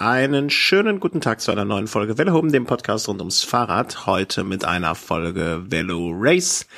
[0.00, 4.06] Einen schönen guten Tag zu einer neuen Folge Welle Hoben, dem Podcast rund ums Fahrrad.
[4.06, 6.68] Heute mit einer Folge Velo Race.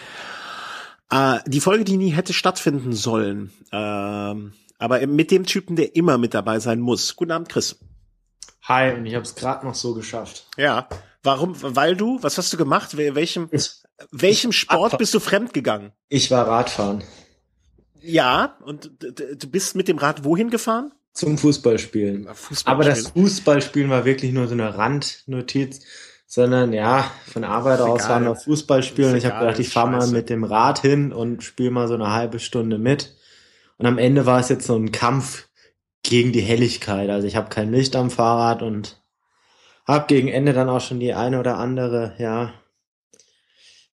[1.10, 3.52] Äh, die Folge, die nie hätte stattfinden sollen.
[3.72, 7.14] Ähm, aber mit dem Typen, der immer mit dabei sein muss.
[7.14, 7.78] Guten Abend, Chris.
[8.62, 10.46] Hi, und ich habe es gerade noch so geschafft.
[10.56, 10.88] Ja.
[11.22, 11.54] Warum?
[11.60, 12.96] Weil du, was hast du gemacht?
[12.96, 13.70] Welchem, ich,
[14.12, 15.92] welchem ich, Sport bist du fremd gegangen?
[16.08, 17.04] Ich war Radfahren.
[18.00, 20.92] Ja, und du bist mit dem Rad wohin gefahren?
[21.12, 22.28] Zum Fußballspielen.
[22.32, 25.80] Fußball Aber das Fußballspielen war wirklich nur so eine Randnotiz,
[26.26, 29.16] sondern ja, von Arbeit aus war noch Fußballspielen.
[29.16, 32.12] Ich habe gedacht, ich fahre mal mit dem Rad hin und spiele mal so eine
[32.12, 33.16] halbe Stunde mit.
[33.78, 35.48] Und am Ende war es jetzt so ein Kampf
[36.02, 37.10] gegen die Helligkeit.
[37.10, 39.02] Also ich habe kein Licht am Fahrrad und
[39.86, 42.54] habe gegen Ende dann auch schon die eine oder andere, ja,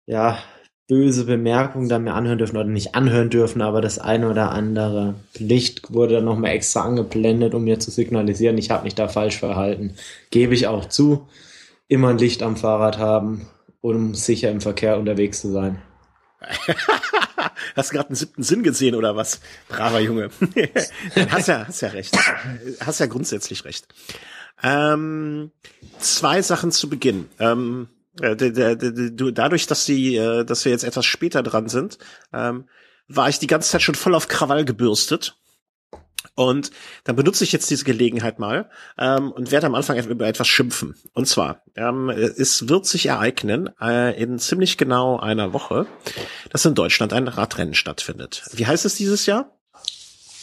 [0.05, 0.37] ja,
[0.87, 5.15] böse Bemerkungen da mir anhören dürfen oder nicht anhören dürfen, aber das eine oder andere
[5.37, 9.37] Licht wurde dann nochmal extra angeblendet, um mir zu signalisieren, ich habe mich da falsch
[9.37, 9.95] verhalten.
[10.31, 11.27] Gebe ich auch zu.
[11.89, 13.47] Immer ein Licht am Fahrrad haben,
[13.81, 15.81] um sicher im Verkehr unterwegs zu sein.
[17.75, 19.41] hast du gerade einen siebten Sinn gesehen oder was?
[19.67, 20.29] Braver Junge.
[21.29, 22.17] hast ja, hast ja recht.
[22.79, 23.87] Hast ja grundsätzlich recht.
[24.63, 25.51] Ähm,
[25.99, 27.27] zwei Sachen zu Beginn.
[27.39, 31.97] Ähm, äh, dadurch, dass sie, äh, dass wir jetzt etwas später dran sind,
[32.33, 32.67] ähm,
[33.07, 35.35] war ich die ganze Zeit schon voll auf Krawall gebürstet.
[36.35, 36.71] Und
[37.03, 40.95] dann benutze ich jetzt diese Gelegenheit mal ähm, und werde am Anfang über etwas schimpfen.
[41.13, 45.87] Und zwar, ähm, es wird sich ereignen äh, in ziemlich genau einer Woche,
[46.51, 48.43] dass in Deutschland ein Radrennen stattfindet.
[48.53, 49.57] Wie heißt es dieses Jahr?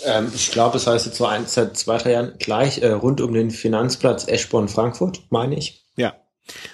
[0.04, 3.20] Ähm, ich glaube, es heißt jetzt so ein, seit zwei, drei Jahren gleich äh, rund
[3.20, 5.84] um den Finanzplatz Eschborn-Frankfurt, meine ich.
[5.96, 6.14] Ja,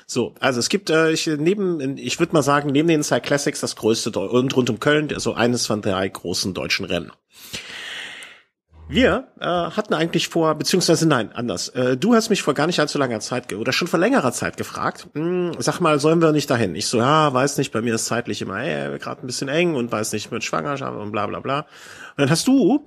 [0.07, 3.61] so, also es gibt äh, ich neben ich würde mal sagen neben den Cyclassics Classics
[3.61, 7.13] das größte und rund um Köln so eines von drei großen deutschen Rennen.
[8.89, 11.69] Wir äh, hatten eigentlich vor, beziehungsweise nein, anders.
[11.69, 14.57] Äh, du hast mich vor gar nicht allzu langer Zeit oder schon vor längerer Zeit
[14.57, 15.07] gefragt.
[15.15, 16.75] Hm, sag mal, sollen wir nicht dahin?
[16.75, 19.77] Ich so, ja, weiß nicht, bei mir ist zeitlich immer äh, gerade ein bisschen eng
[19.77, 21.61] und weiß nicht mit Schwangerschaft und bla bla bla.
[21.61, 21.67] Und
[22.17, 22.85] dann hast du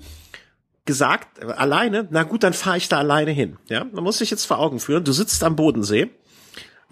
[0.84, 3.56] gesagt, alleine, na gut, dann fahre ich da alleine hin.
[3.70, 5.06] Ja, man muss sich jetzt vor Augen führen.
[5.06, 6.12] Du sitzt am Bodensee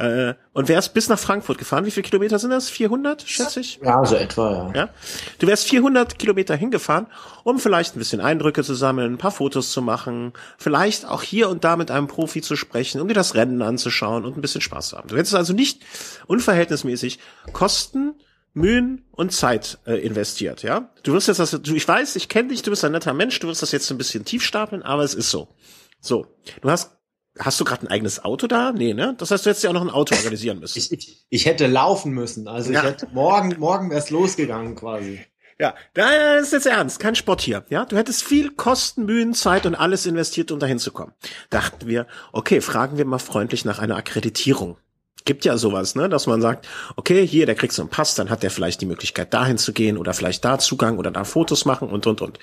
[0.01, 1.85] äh, und wärst bis nach Frankfurt gefahren.
[1.85, 2.69] Wie viele Kilometer sind das?
[2.69, 3.79] 400, schätze ich?
[3.83, 4.81] Ja, so etwa, ja.
[4.81, 4.89] ja.
[5.37, 7.05] Du wärst 400 Kilometer hingefahren,
[7.43, 11.49] um vielleicht ein bisschen Eindrücke zu sammeln, ein paar Fotos zu machen, vielleicht auch hier
[11.49, 14.61] und da mit einem Profi zu sprechen, um dir das Rennen anzuschauen und ein bisschen
[14.61, 15.07] Spaß zu haben.
[15.07, 15.83] Du hättest also nicht
[16.25, 17.19] unverhältnismäßig
[17.53, 18.15] Kosten,
[18.53, 20.89] Mühen und Zeit äh, investiert, ja.
[21.03, 23.39] Du wirst jetzt das, du, ich weiß, ich kenne dich, du bist ein netter Mensch,
[23.39, 25.55] du wirst das jetzt ein bisschen tief stapeln, aber es ist so.
[26.01, 26.25] So,
[26.61, 26.97] du hast
[27.39, 28.73] Hast du gerade ein eigenes Auto da?
[28.73, 29.15] Nee, ne?
[29.17, 30.77] Das heißt, du hättest ja auch noch ein Auto organisieren müssen.
[30.77, 32.47] ich, ich, ich hätte laufen müssen.
[32.47, 32.81] Also ja.
[32.81, 35.21] ich hätte morgen, morgen wär's losgegangen quasi.
[35.61, 37.63] Ja, das ist jetzt ernst, kein Sport hier.
[37.69, 41.13] Ja, du hättest viel Kosten, Mühen, Zeit und alles investiert, um dahin zu kommen.
[41.51, 44.77] Dachten wir, okay, fragen wir mal freundlich nach einer Akkreditierung.
[45.23, 48.31] Gibt ja sowas, ne, dass man sagt, okay, hier, der kriegt so einen Pass, dann
[48.31, 51.65] hat der vielleicht die Möglichkeit, dahin zu gehen oder vielleicht da Zugang oder da Fotos
[51.65, 52.39] machen und und und.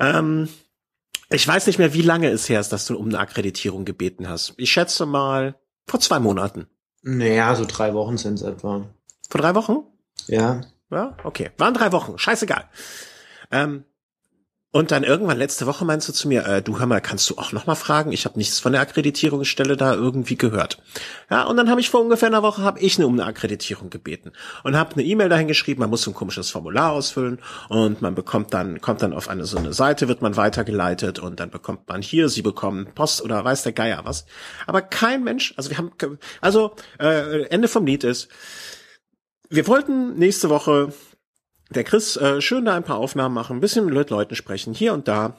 [0.00, 0.48] Ähm,
[1.30, 4.28] ich weiß nicht mehr, wie lange es her ist, dass du um eine Akkreditierung gebeten
[4.28, 4.54] hast.
[4.56, 6.66] Ich schätze mal vor zwei Monaten.
[7.02, 8.88] Naja, so drei Wochen sind es etwa.
[9.28, 9.84] Vor drei Wochen?
[10.26, 10.62] Ja.
[10.90, 11.50] Ja, okay.
[11.58, 12.18] Waren drei Wochen.
[12.18, 12.68] Scheißegal.
[13.50, 13.84] Ähm,
[14.74, 17.38] und dann irgendwann letzte Woche meinst du zu mir, äh, du hör mal, kannst du
[17.38, 18.10] auch noch mal fragen?
[18.10, 20.82] Ich habe nichts von der Akkreditierungsstelle da irgendwie gehört.
[21.30, 23.88] Ja, und dann habe ich vor ungefähr einer Woche habe ich eine, um eine Akkreditierung
[23.88, 24.32] gebeten
[24.64, 25.78] und habe eine E-Mail dahin geschrieben.
[25.78, 29.44] Man muss so ein komisches Formular ausfüllen und man bekommt dann kommt dann auf eine
[29.44, 33.44] so eine Seite wird man weitergeleitet und dann bekommt man hier, sie bekommen Post oder
[33.44, 34.26] weiß der Geier was.
[34.66, 35.92] Aber kein Mensch, also wir haben
[36.40, 38.28] also äh, Ende vom Lied ist
[39.50, 40.92] wir wollten nächste Woche
[41.70, 44.92] der Chris äh, schön da ein paar Aufnahmen machen, ein bisschen mit Leuten sprechen, hier
[44.92, 45.36] und da.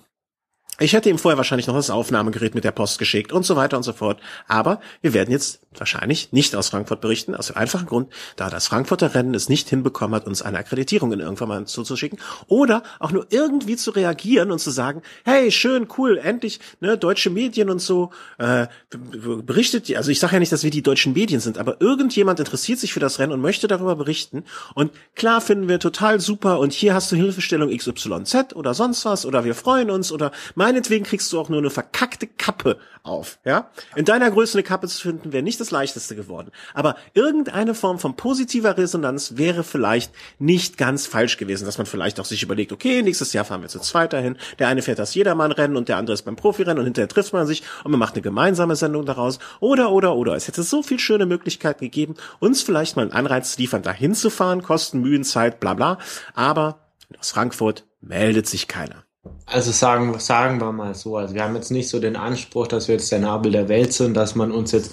[0.79, 3.77] Ich hätte ihm vorher wahrscheinlich noch das Aufnahmegerät mit der Post geschickt und so weiter
[3.77, 4.19] und so fort.
[4.47, 8.67] Aber wir werden jetzt wahrscheinlich nicht aus Frankfurt berichten, aus dem einfachen Grund, da das
[8.67, 13.11] Frankfurter Rennen es nicht hinbekommen hat, uns eine Akkreditierung in irgendwann mal zuzuschicken oder auch
[13.11, 17.79] nur irgendwie zu reagieren und zu sagen, hey, schön, cool, endlich, ne, deutsche Medien und
[17.79, 21.81] so, äh, berichtet, also ich sage ja nicht, dass wir die deutschen Medien sind, aber
[21.81, 26.19] irgendjemand interessiert sich für das Rennen und möchte darüber berichten und klar finden wir total
[26.19, 30.31] super und hier hast du Hilfestellung XYZ oder sonst was oder wir freuen uns oder
[30.65, 33.69] Meinetwegen kriegst du auch nur eine verkackte Kappe auf, ja?
[33.95, 36.49] In deiner Größe eine Kappe zu finden, wäre nicht das leichteste geworden.
[36.73, 42.19] Aber irgendeine Form von positiver Resonanz wäre vielleicht nicht ganz falsch gewesen, dass man vielleicht
[42.19, 44.37] auch sich überlegt, okay, nächstes Jahr fahren wir zu zweit dahin.
[44.57, 47.45] Der eine fährt das Jedermann-Rennen und der andere ist beim Profirennen und hinterher trifft man
[47.45, 49.37] sich und man macht eine gemeinsame Sendung daraus.
[49.59, 50.33] Oder, oder, oder.
[50.35, 54.15] Es hätte so viel schöne Möglichkeiten gegeben, uns vielleicht mal einen Anreiz zu liefern, dahin
[54.15, 55.99] zu fahren, Kosten, Mühen, Zeit, bla, bla.
[56.33, 56.87] Aber
[57.19, 59.04] aus Frankfurt meldet sich keiner.
[59.45, 62.87] Also sagen, sagen wir mal so, also wir haben jetzt nicht so den Anspruch, dass
[62.87, 64.91] wir jetzt der Nabel der Welt sind, dass man uns jetzt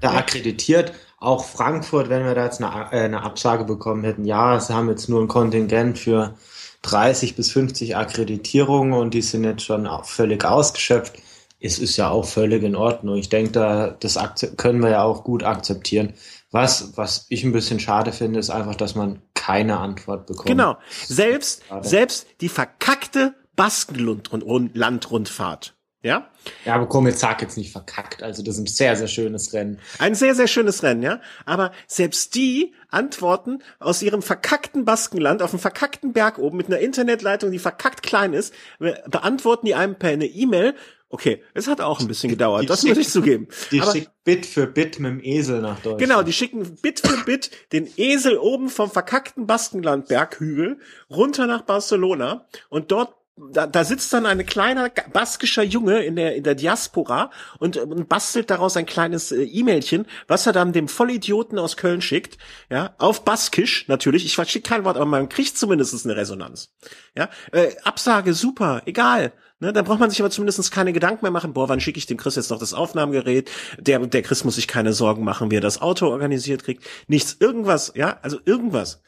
[0.00, 0.92] da akkreditiert.
[1.20, 4.88] Auch Frankfurt, wenn wir da jetzt eine, äh, eine Absage bekommen hätten, ja, sie haben
[4.88, 6.34] jetzt nur ein Kontingent für
[6.82, 11.18] 30 bis 50 Akkreditierungen und die sind jetzt schon auch völlig ausgeschöpft.
[11.60, 13.16] Es ist ja auch völlig in Ordnung.
[13.16, 14.16] Ich denke, da, das
[14.56, 16.14] können wir ja auch gut akzeptieren.
[16.52, 20.46] Was, was ich ein bisschen schade finde, ist einfach, dass man keine Antwort bekommt.
[20.46, 20.76] Genau.
[21.06, 25.74] Selbst, selbst die verkackte Baskenlandrundfahrt.
[26.02, 26.30] Ja?
[26.64, 28.22] Ja, aber komm, jetzt sag jetzt nicht verkackt.
[28.22, 29.80] Also das ist ein sehr, sehr schönes Rennen.
[29.98, 31.20] Ein sehr, sehr schönes Rennen, ja.
[31.44, 36.78] Aber selbst die antworten aus ihrem verkackten Baskenland auf einem verkackten Berg oben mit einer
[36.78, 40.74] Internetleitung, die verkackt klein ist, beantworten die einem per eine E-Mail,
[41.10, 43.48] Okay, es hat auch ein bisschen gedauert, die das muss ich zugeben.
[43.70, 46.00] Die Aber, schicken Bit für Bit mit dem Esel nach Deutschland.
[46.00, 51.62] Genau, die schicken Bit für Bit den Esel oben vom verkackten Baskenland Berghügel runter nach
[51.62, 53.14] Barcelona und dort
[53.52, 58.08] da, da sitzt dann ein kleiner baskischer Junge in der in der Diaspora und, und
[58.08, 62.38] bastelt daraus ein kleines äh, E-Mailchen, was er dann dem Vollidioten aus Köln schickt,
[62.70, 64.24] ja, auf Baskisch natürlich.
[64.24, 66.74] Ich verstehe kein Wort, aber man kriegt zumindest eine Resonanz.
[67.16, 69.32] Ja, äh, Absage super, egal.
[69.60, 72.06] Ne, dann braucht man sich aber zumindest keine Gedanken mehr machen, boah, wann schicke ich
[72.06, 73.50] dem Chris jetzt noch das Aufnahmegerät?
[73.78, 76.84] Der, der Chris muss sich keine Sorgen machen, wie er das Auto organisiert kriegt.
[77.08, 79.02] Nichts, irgendwas, ja, also irgendwas.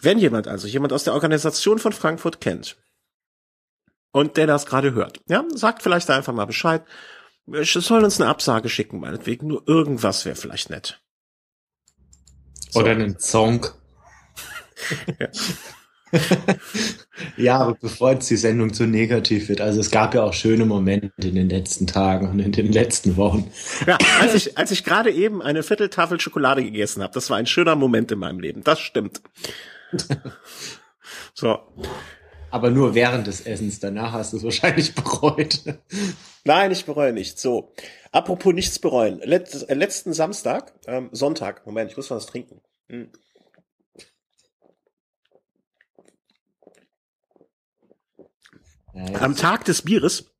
[0.00, 2.78] Wenn jemand also, jemand aus der Organisation von Frankfurt kennt
[4.12, 6.82] und der das gerade hört, ja, sagt vielleicht da einfach mal Bescheid.
[7.52, 9.48] Es soll uns eine Absage schicken, meinetwegen.
[9.48, 11.00] Nur irgendwas wäre vielleicht nett.
[12.70, 12.80] So.
[12.80, 13.66] Oder einen Song.
[15.18, 15.28] ja.
[17.36, 20.64] ja, aber bevor jetzt die Sendung zu negativ wird, also es gab ja auch schöne
[20.64, 23.50] Momente in den letzten Tagen und in den letzten Wochen.
[23.86, 27.46] Ja, als ich, als ich gerade eben eine Vierteltafel Schokolade gegessen habe, das war ein
[27.46, 28.64] schöner Moment in meinem Leben.
[28.64, 29.22] Das stimmt.
[31.34, 31.58] so.
[32.50, 35.62] Aber nur während des Essens, danach hast du es wahrscheinlich bereut.
[36.44, 37.38] Nein, ich bereue nicht.
[37.38, 37.72] So,
[38.12, 39.20] apropos nichts bereuen.
[39.20, 42.60] Letz, äh, letzten Samstag, ähm, Sonntag, Moment, ich muss was trinken.
[42.88, 43.10] Hm.
[48.92, 50.32] Ja, Am Tag des Bieres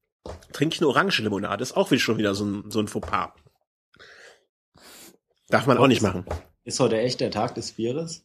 [0.52, 1.62] trinke ich eine Orangenlimonade.
[1.62, 3.32] Ist auch wie schon wieder so ein, so ein Fauxpas.
[5.48, 6.24] Darf man auch nicht machen.
[6.64, 8.24] Ist heute echt der Tag des Bieres?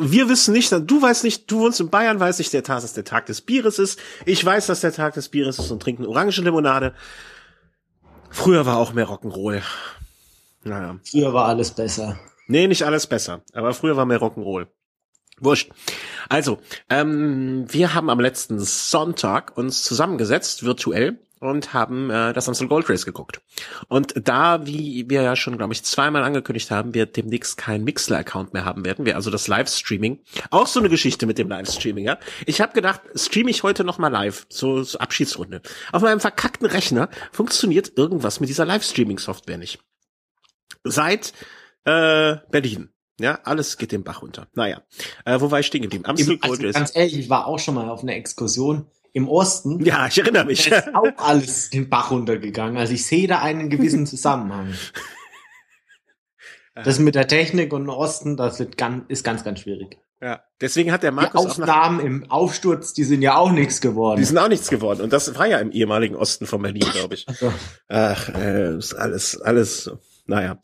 [0.00, 2.92] Wir wissen nicht, du weißt nicht, du wohnst in Bayern, weiß ich, der Tag, dass
[2.92, 3.98] der Tag des Bieres ist.
[4.26, 6.94] Ich weiß, dass der Tag des Bieres ist und trinke eine Orangenlimonade.
[8.30, 9.62] Früher war auch mehr Rock'n'Roll.
[10.64, 10.98] Naja.
[11.04, 12.18] Früher war alles besser.
[12.46, 13.42] Nee, nicht alles besser.
[13.52, 14.66] Aber früher war mehr Rock'n'Roll.
[15.40, 15.70] Wurscht.
[16.28, 16.58] Also,
[16.90, 22.88] ähm, wir haben am letzten Sonntag uns zusammengesetzt, virtuell, und haben äh, das Amstel Gold
[22.88, 23.42] Race geguckt.
[23.88, 28.52] Und da, wie wir ja schon, glaube ich, zweimal angekündigt haben, wir demnächst keinen Mixler-Account
[28.52, 32.18] mehr haben werden, wir also das Livestreaming, auch so eine Geschichte mit dem Livestreaming, ja.
[32.46, 35.62] Ich habe gedacht, streame ich heute noch mal live, so, so Abschiedsrunde.
[35.90, 39.80] Auf meinem verkackten Rechner funktioniert irgendwas mit dieser Livestreaming-Software nicht.
[40.84, 41.32] Seit
[41.84, 42.90] äh, Berlin.
[43.18, 44.46] Ja, alles geht den Bach runter.
[44.54, 44.82] Naja,
[45.24, 46.06] äh, wo war ich stehen geblieben?
[46.06, 46.74] Amstel Gold also, Race.
[46.74, 49.84] Ganz ehrlich, ich war auch schon mal auf einer Exkursion im Osten.
[49.84, 50.68] Ja, ich erinnere mich.
[50.68, 52.76] Da ist auch alles den Bach runtergegangen.
[52.76, 54.74] Also ich sehe da einen gewissen Zusammenhang.
[56.74, 59.98] Das mit der Technik und dem Osten, das wird ganz, ist ganz, ganz schwierig.
[60.22, 63.82] Ja, deswegen hat der Markus die Aufnahmen auch im Aufsturz, die sind ja auch nichts
[63.82, 64.18] geworden.
[64.18, 65.02] Die sind auch nichts geworden.
[65.02, 67.26] Und das war ja im ehemaligen Osten von Berlin, glaube ich.
[67.88, 69.90] Ach, äh, ist alles, alles
[70.32, 70.58] naja.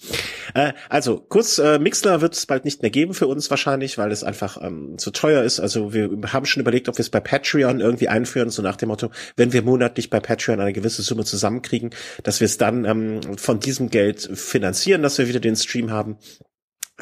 [0.54, 4.10] Äh, also kurz, äh, Mixler wird es bald nicht mehr geben für uns wahrscheinlich, weil
[4.10, 5.60] es einfach ähm, zu teuer ist.
[5.60, 8.88] Also wir haben schon überlegt, ob wir es bei Patreon irgendwie einführen, so nach dem
[8.88, 11.90] Motto, wenn wir monatlich bei Patreon eine gewisse Summe zusammenkriegen,
[12.22, 16.16] dass wir es dann ähm, von diesem Geld finanzieren, dass wir wieder den Stream haben.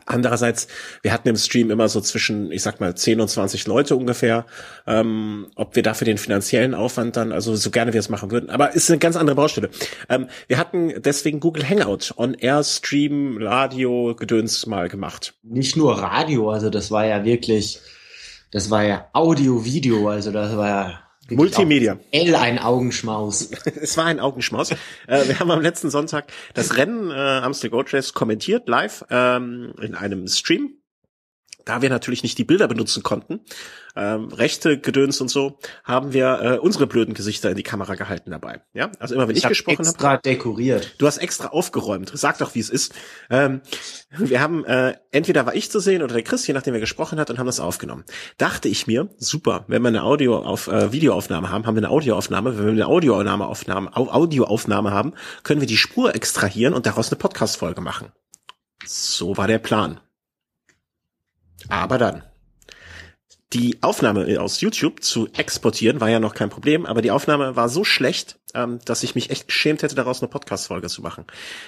[0.05, 0.69] Andererseits,
[1.01, 4.45] wir hatten im Stream immer so zwischen, ich sag mal, 10 und 20 Leute ungefähr.
[4.87, 8.51] Ähm, ob wir dafür den finanziellen Aufwand dann, also so gerne wir es machen würden.
[8.51, 9.71] Aber ist eine ganz andere Baustelle.
[10.09, 15.35] Ähm, wir hatten deswegen Google Hangout, On-Air Stream, Radio, Gedöns mal gemacht.
[15.43, 17.81] Nicht nur Radio, also das war ja wirklich,
[18.51, 21.99] das war ja Audio, Video, also das war ja Multimedia.
[22.13, 23.51] L ein Augenschmaus.
[23.81, 24.71] es war ein Augenschmaus.
[24.71, 29.75] äh, wir haben am letzten Sonntag das Rennen äh, Amstel Gold Race kommentiert live ähm,
[29.81, 30.75] in einem Stream
[31.67, 33.41] da wir natürlich nicht die Bilder benutzen konnten,
[33.97, 38.31] ähm, rechte Gedöns und so, haben wir äh, unsere blöden Gesichter in die Kamera gehalten
[38.31, 38.63] dabei.
[38.73, 39.89] Ja, also immer wenn ich, ich hab gesprochen habe.
[39.89, 40.95] extra hab, dekoriert.
[40.99, 42.13] Du hast extra aufgeräumt.
[42.15, 42.95] Sag doch, wie es ist.
[43.31, 43.63] Ähm,
[44.17, 47.19] wir haben äh, entweder war ich zu sehen oder der Chris, je nachdem wer gesprochen
[47.19, 48.05] hat, und haben das aufgenommen.
[48.39, 51.91] Dachte ich mir, super, wenn wir eine Audio auf äh, Videoaufnahme haben, haben wir eine
[51.91, 52.57] Audioaufnahme.
[52.57, 57.19] Wenn wir eine Audioaufnahme Aufnahme, Audioaufnahme haben, können wir die Spur extrahieren und daraus eine
[57.19, 58.13] Podcast-Folge machen.
[58.85, 60.01] So war der Plan.
[61.69, 62.23] Aber dann.
[63.53, 67.69] die Aufnahme aus YouTube zu exportieren war ja noch kein Problem, aber die Aufnahme war
[67.69, 71.25] so schlecht, ähm, dass ich mich echt geschämt hätte, daraus eine Podcast-Folge zu machen.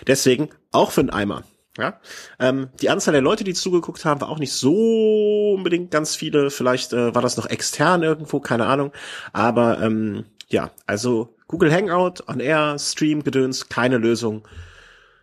[0.07, 1.45] Deswegen auch für einen Eimer.
[1.79, 2.01] Ja,
[2.41, 6.51] ähm, die Anzahl der Leute, die zugeguckt haben, war auch nicht so unbedingt ganz viele.
[6.51, 8.93] Vielleicht äh, war das noch extern irgendwo, keine Ahnung.
[9.33, 14.49] Aber ähm, ja, also Google Hangout, On Air, Stream, Gedöns, keine Lösung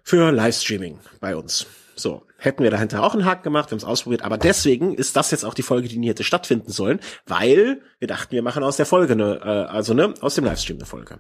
[0.04, 1.68] für Livestreaming bei uns.
[1.96, 5.16] So, hätten wir dahinter auch einen Haken gemacht, wir haben es ausprobiert, aber deswegen ist
[5.16, 8.64] das jetzt auch die Folge, die nie hätte stattfinden sollen, weil wir dachten, wir machen
[8.64, 11.20] aus der Folge eine, äh, also ne, aus dem Livestream eine Folge.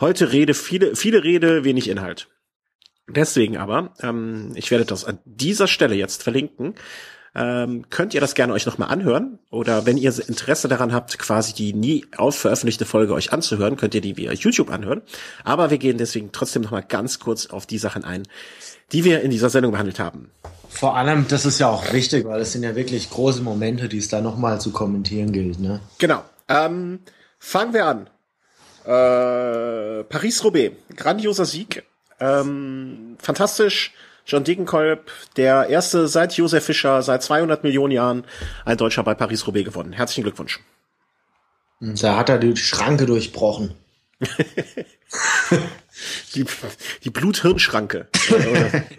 [0.00, 2.28] Heute Rede, viele, viele Rede, wenig Inhalt.
[3.08, 6.74] Deswegen aber, ähm, ich werde das an dieser Stelle jetzt verlinken.
[7.34, 11.52] Ähm, könnt ihr das gerne euch nochmal anhören oder wenn ihr Interesse daran habt, quasi
[11.52, 15.02] die nie veröffentlichte Folge euch anzuhören, könnt ihr die via YouTube anhören.
[15.44, 18.24] Aber wir gehen deswegen trotzdem nochmal ganz kurz auf die Sachen ein,
[18.92, 20.30] die wir in dieser Sendung behandelt haben.
[20.68, 23.98] Vor allem, das ist ja auch wichtig, weil es sind ja wirklich große Momente, die
[23.98, 25.58] es da nochmal zu kommentieren gilt.
[25.58, 25.80] Ne?
[25.98, 26.22] Genau.
[26.48, 27.00] Ähm,
[27.38, 28.06] fangen wir an.
[28.84, 31.84] Äh, Paris-Roubaix, grandioser Sieg
[32.20, 33.92] ähm, fantastisch.
[34.26, 38.24] John Degenkolb, der erste seit Josef Fischer, seit 200 Millionen Jahren,
[38.66, 39.94] ein Deutscher bei Paris-Roubaix gewonnen.
[39.94, 40.60] Herzlichen Glückwunsch.
[41.80, 43.74] Da hat er die Schranke durchbrochen.
[46.34, 46.44] die,
[47.04, 48.08] die Bluthirnschranke.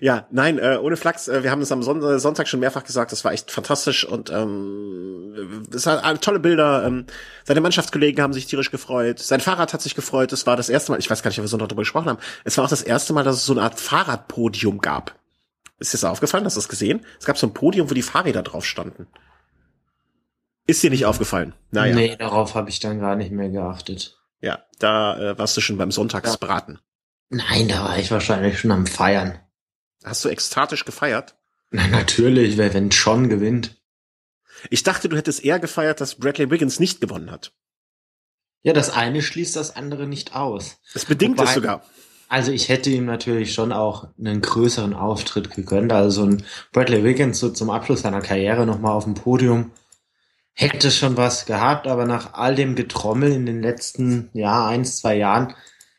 [0.00, 1.28] Ja, nein, äh, ohne Flachs.
[1.28, 3.12] Äh, wir haben es am Son äh, Sonntag schon mehrfach gesagt.
[3.12, 6.84] Das war echt fantastisch und ähm, es hat äh, tolle Bilder.
[6.84, 7.06] Ähm,
[7.44, 9.18] seine Mannschaftskollegen haben sich tierisch gefreut.
[9.18, 10.32] Sein Fahrrad hat sich gefreut.
[10.32, 10.98] Es war das erste Mal.
[10.98, 12.18] Ich weiß gar nicht, ob wir Sonntag darüber gesprochen haben.
[12.44, 15.14] Es war auch das erste Mal, dass es so eine Art Fahrradpodium gab.
[15.78, 16.44] Ist dir das aufgefallen?
[16.44, 17.04] Hast du das gesehen?
[17.18, 19.06] Es gab so ein Podium, wo die Fahrräder drauf standen.
[20.66, 21.52] Ist dir nicht aufgefallen?
[21.70, 21.94] Naja.
[21.94, 24.16] Nee, darauf habe ich dann gar nicht mehr geachtet.
[24.44, 26.78] Ja, da äh, warst du schon beim Sonntagsbraten.
[27.30, 29.38] Nein, da war ich wahrscheinlich schon am Feiern.
[30.04, 31.34] Hast du ekstatisch gefeiert?
[31.70, 33.80] Na, natürlich, weil wenn John gewinnt.
[34.68, 37.54] Ich dachte, du hättest eher gefeiert, dass Bradley Wiggins nicht gewonnen hat.
[38.60, 40.78] Ja, das eine schließt das andere nicht aus.
[40.92, 41.82] Es bedingt Wobei, es sogar.
[42.28, 45.90] Also ich hätte ihm natürlich schon auch einen größeren Auftritt gegönnt.
[45.90, 49.70] Also so ein Bradley Wiggins so zum Abschluss seiner Karriere nochmal auf dem Podium
[50.54, 55.16] hätte schon was gehabt, aber nach all dem Getrommel in den letzten, ja, eins, zwei
[55.16, 55.54] Jahren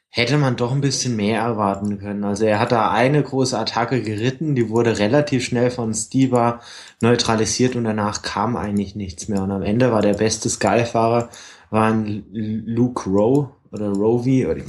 [0.10, 2.24] hätte man doch ein bisschen mehr erwarten können.
[2.24, 6.62] Also er hat da eine große Attacke geritten, die wurde relativ schnell von Steva
[7.02, 9.44] neutralisiert und danach kam eigentlich nichts mehr.
[9.44, 11.30] Und am Ende war der beste Sky-Fahrer
[11.70, 14.62] war ein Luke Rowe oder oder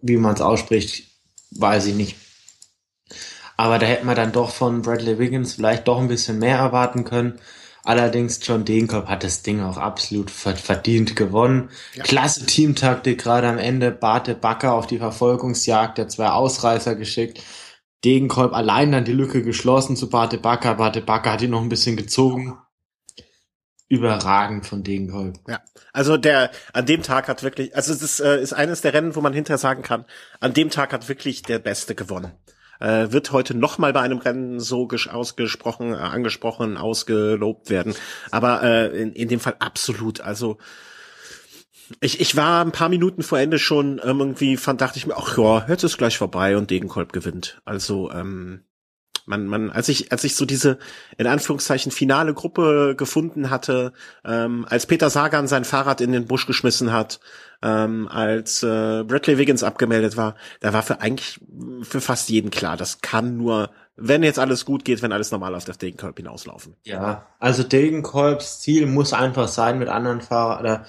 [0.00, 1.04] wie man es ausspricht,
[1.52, 2.16] weiß ich nicht.
[3.56, 7.04] Aber da hätte man dann doch von Bradley Wiggins vielleicht doch ein bisschen mehr erwarten
[7.04, 7.38] können.
[7.84, 11.70] Allerdings John Degenkolb hat das Ding auch absolut verdient gewonnen.
[11.94, 12.04] Ja.
[12.04, 13.90] Klasse Teamtaktik gerade am Ende.
[13.90, 17.42] Barte Backer auf die Verfolgungsjagd, der zwei Ausreißer geschickt.
[18.04, 20.76] Degenkolb allein dann die Lücke geschlossen zu Barte Backer.
[20.76, 22.56] Barte Backer hat ihn noch ein bisschen gezogen.
[23.88, 25.38] Überragend von Degenkolb.
[25.48, 25.60] Ja,
[25.92, 29.16] also der an dem Tag hat wirklich, also es ist, äh, ist eines der Rennen,
[29.16, 30.06] wo man hinterher sagen kann,
[30.40, 32.32] an dem Tag hat wirklich der Beste gewonnen
[32.82, 37.94] äh, wird heute noch mal bei einem Rennen so ausgesprochen, äh, angesprochen, ausgelobt werden.
[38.30, 40.20] Aber äh, in, in dem Fall absolut.
[40.20, 40.58] Also
[42.00, 45.16] ich, ich war ein paar Minuten vor Ende schon ähm, irgendwie, fand, dachte ich mir,
[45.16, 47.60] ach ja, jetzt ist gleich vorbei und Degenkolb gewinnt.
[47.64, 48.64] Also ähm,
[49.26, 50.78] man, man, als ich, als ich so diese
[51.16, 53.92] in Anführungszeichen finale Gruppe gefunden hatte,
[54.24, 57.20] ähm, als Peter Sagan sein Fahrrad in den Busch geschmissen hat,
[57.62, 61.40] ähm, als äh, Bradley Wiggins abgemeldet war, da war für eigentlich
[61.82, 65.54] für fast jeden klar, das kann nur, wenn jetzt alles gut geht, wenn alles normal
[65.54, 66.74] auf Degenkolb hinauslaufen.
[66.82, 70.86] Ja, also Degenkolbs Ziel muss einfach sein, mit anderen Fahrern oder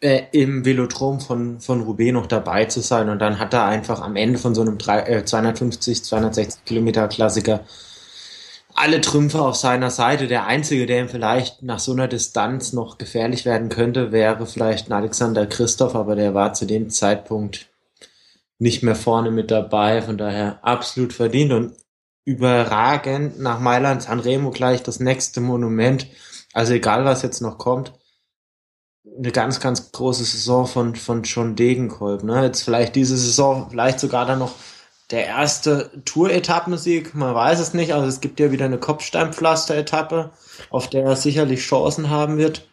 [0.00, 4.00] äh, im Velodrom von, von Roubaix noch dabei zu sein und dann hat er einfach
[4.00, 7.64] am Ende von so einem drei, äh, 250, 260 Kilometer Klassiker
[8.78, 10.28] alle Trümpfe auf seiner Seite.
[10.28, 14.88] Der einzige, der ihm vielleicht nach so einer Distanz noch gefährlich werden könnte, wäre vielleicht
[14.88, 17.68] ein Alexander Christoph, aber der war zu dem Zeitpunkt
[18.58, 20.00] nicht mehr vorne mit dabei.
[20.00, 21.72] Von daher absolut verdient und
[22.24, 26.06] überragend nach Mailand Sanremo gleich das nächste Monument.
[26.52, 27.92] Also egal, was jetzt noch kommt,
[29.18, 32.22] eine ganz, ganz große Saison von, von John Degenkolb.
[32.22, 32.44] Ne?
[32.44, 34.52] Jetzt vielleicht diese Saison, vielleicht sogar dann noch
[35.10, 40.30] der erste Tour-Etappensieg, man weiß es nicht, also es gibt ja wieder eine Kopfsteinpflaster-Etappe,
[40.70, 42.68] auf der er sicherlich Chancen haben wird.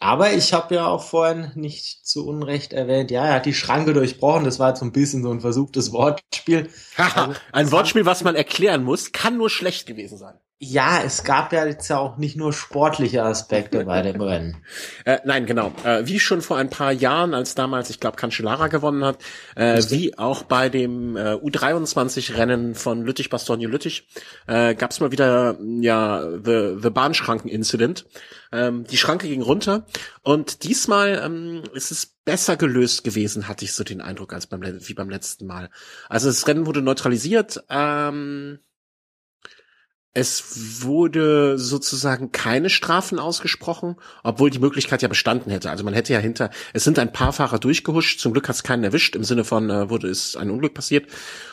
[0.00, 3.92] Aber ich habe ja auch vorhin nicht zu Unrecht erwähnt, ja, er hat die Schranke
[3.94, 6.70] durchbrochen, das war jetzt so ein bisschen so ein versuchtes Wortspiel.
[6.96, 10.38] also, ein Wortspiel, was man erklären muss, kann nur schlecht gewesen sein.
[10.60, 14.56] Ja, es gab ja jetzt ja auch nicht nur sportliche Aspekte bei dem Rennen.
[15.04, 15.72] Äh, nein, genau.
[15.84, 19.22] Äh, wie schon vor ein paar Jahren, als damals, ich glaube, Cancellara gewonnen hat,
[19.54, 24.08] äh, wie auch bei dem äh, U23-Rennen von Lüttich-Bastogne-Lüttich,
[24.48, 28.06] äh, gab es mal wieder ja the, the Bahnschranken-Incident.
[28.50, 29.86] Ähm, die Schranke ging runter
[30.22, 34.62] und diesmal ähm, ist es besser gelöst gewesen, hatte ich so den Eindruck, als beim
[34.62, 35.70] wie beim letzten Mal.
[36.08, 37.62] Also das Rennen wurde neutralisiert.
[37.70, 38.58] Ähm,
[40.18, 43.94] es wurde sozusagen keine Strafen ausgesprochen,
[44.24, 45.70] obwohl die Möglichkeit ja bestanden hätte.
[45.70, 48.64] Also man hätte ja hinter, es sind ein paar Fahrer durchgehuscht, zum Glück hat es
[48.64, 51.08] keinen erwischt, im Sinne von, äh, wurde es ein Unglück passiert.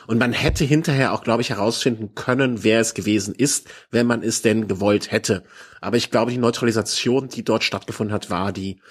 [0.08, 4.24] Und man hätte hinterher auch, glaube ich, herausfinden können, wer es gewesen ist, wenn man
[4.24, 5.44] es denn gewollt hätte.
[5.80, 8.82] Aber ich glaube, die Neutralisation, die dort stattgefunden hat, war die,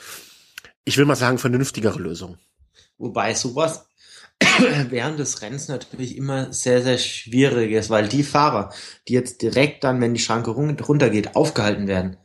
[0.85, 2.39] ich will mal sagen, vernünftigere Lösung.
[2.97, 3.89] Wobei sowas
[4.91, 8.73] während des Rennens natürlich immer sehr, sehr schwierig ist, weil die Fahrer,
[9.09, 12.17] die jetzt direkt dann, wenn die Schranke runtergeht, aufgehalten werden,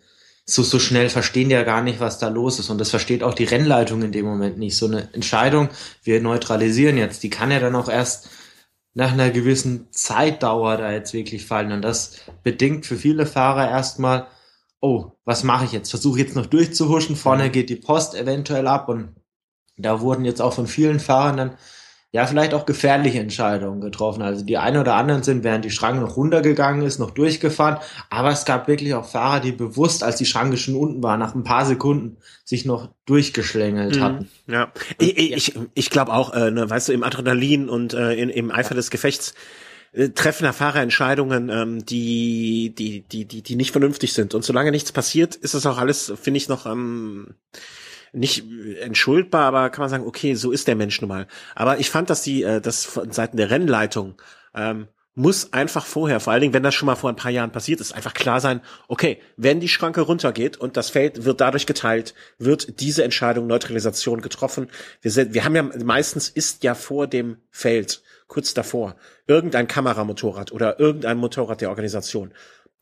[0.46, 2.70] so, so schnell verstehen die ja gar nicht, was da los ist.
[2.70, 4.76] Und das versteht auch die Rennleitung in dem Moment nicht.
[4.76, 5.70] So eine Entscheidung,
[6.04, 8.30] wir neutralisieren jetzt, die kann ja dann auch erst
[8.96, 11.72] nach einer gewissen Zeitdauer da jetzt wirklich fallen.
[11.72, 14.28] Und das bedingt für viele Fahrer erstmal,
[14.82, 15.92] oh, was mache ich jetzt?
[15.92, 19.16] Versuche jetzt noch durchzuhuschen, vorne geht die Post eventuell ab und
[19.78, 21.58] da wurden jetzt auch von vielen Fahrern dann
[22.12, 24.24] ja, vielleicht auch gefährliche Entscheidungen getroffen.
[24.24, 27.78] Also die einen oder anderen sind, während die Schranke noch runtergegangen ist, noch durchgefahren.
[28.10, 31.36] Aber es gab wirklich auch Fahrer, die bewusst, als die Schranke schon unten war, nach
[31.36, 34.30] ein paar Sekunden sich noch durchgeschlängelt mhm, hatten.
[34.48, 38.30] Ja, ich, ich, ich glaube auch, äh, ne, weißt du, im Adrenalin und äh, in,
[38.30, 39.36] im Eifer des Gefechts
[39.92, 44.34] äh, treffen der Fahrer Entscheidungen, ähm, die, die, die, die, die nicht vernünftig sind.
[44.34, 47.36] Und solange nichts passiert, ist das auch alles, finde ich, noch ähm,
[48.14, 48.44] nicht
[48.82, 51.28] entschuldbar, aber kann man sagen, okay, so ist der Mensch nun mal.
[51.56, 54.16] Aber ich fand, dass die, äh, das von Seiten der Rennleitung
[54.56, 57.52] ähm, muss einfach vorher, vor allen Dingen, wenn das schon mal vor ein paar Jahren
[57.52, 61.66] passiert ist, einfach klar sein, okay, wenn die Schranke runtergeht und das Feld wird dadurch
[61.66, 64.70] geteilt, wird diese Entscheidung Neutralisation getroffen.
[65.02, 68.96] Wir, sind, wir haben ja meistens ist ja vor dem Feld, kurz davor,
[69.28, 72.32] irgendein Kameramotorrad oder irgendein Motorrad der Organisation.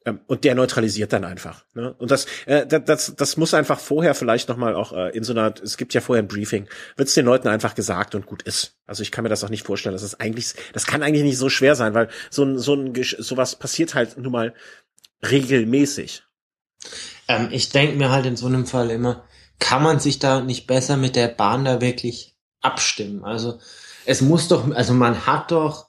[0.07, 1.65] Ähm, und der neutralisiert dann einfach.
[1.73, 1.93] Ne?
[1.97, 5.53] Und das, äh, das, das muss einfach vorher vielleicht nochmal auch äh, in so einer,
[5.61, 8.77] es gibt ja vorher ein Briefing, wird es den Leuten einfach gesagt und gut ist.
[8.85, 11.37] Also ich kann mir das auch nicht vorstellen, dass es eigentlich, das kann eigentlich nicht
[11.37, 14.53] so schwer sein, weil so ein, so ein, sowas passiert halt nun mal
[15.29, 16.23] regelmäßig.
[17.27, 19.25] Ähm, ich denke mir halt in so einem Fall immer,
[19.59, 23.25] kann man sich da nicht besser mit der Bahn da wirklich abstimmen?
[23.25, 23.59] Also
[24.05, 25.86] es muss doch, also man hat doch,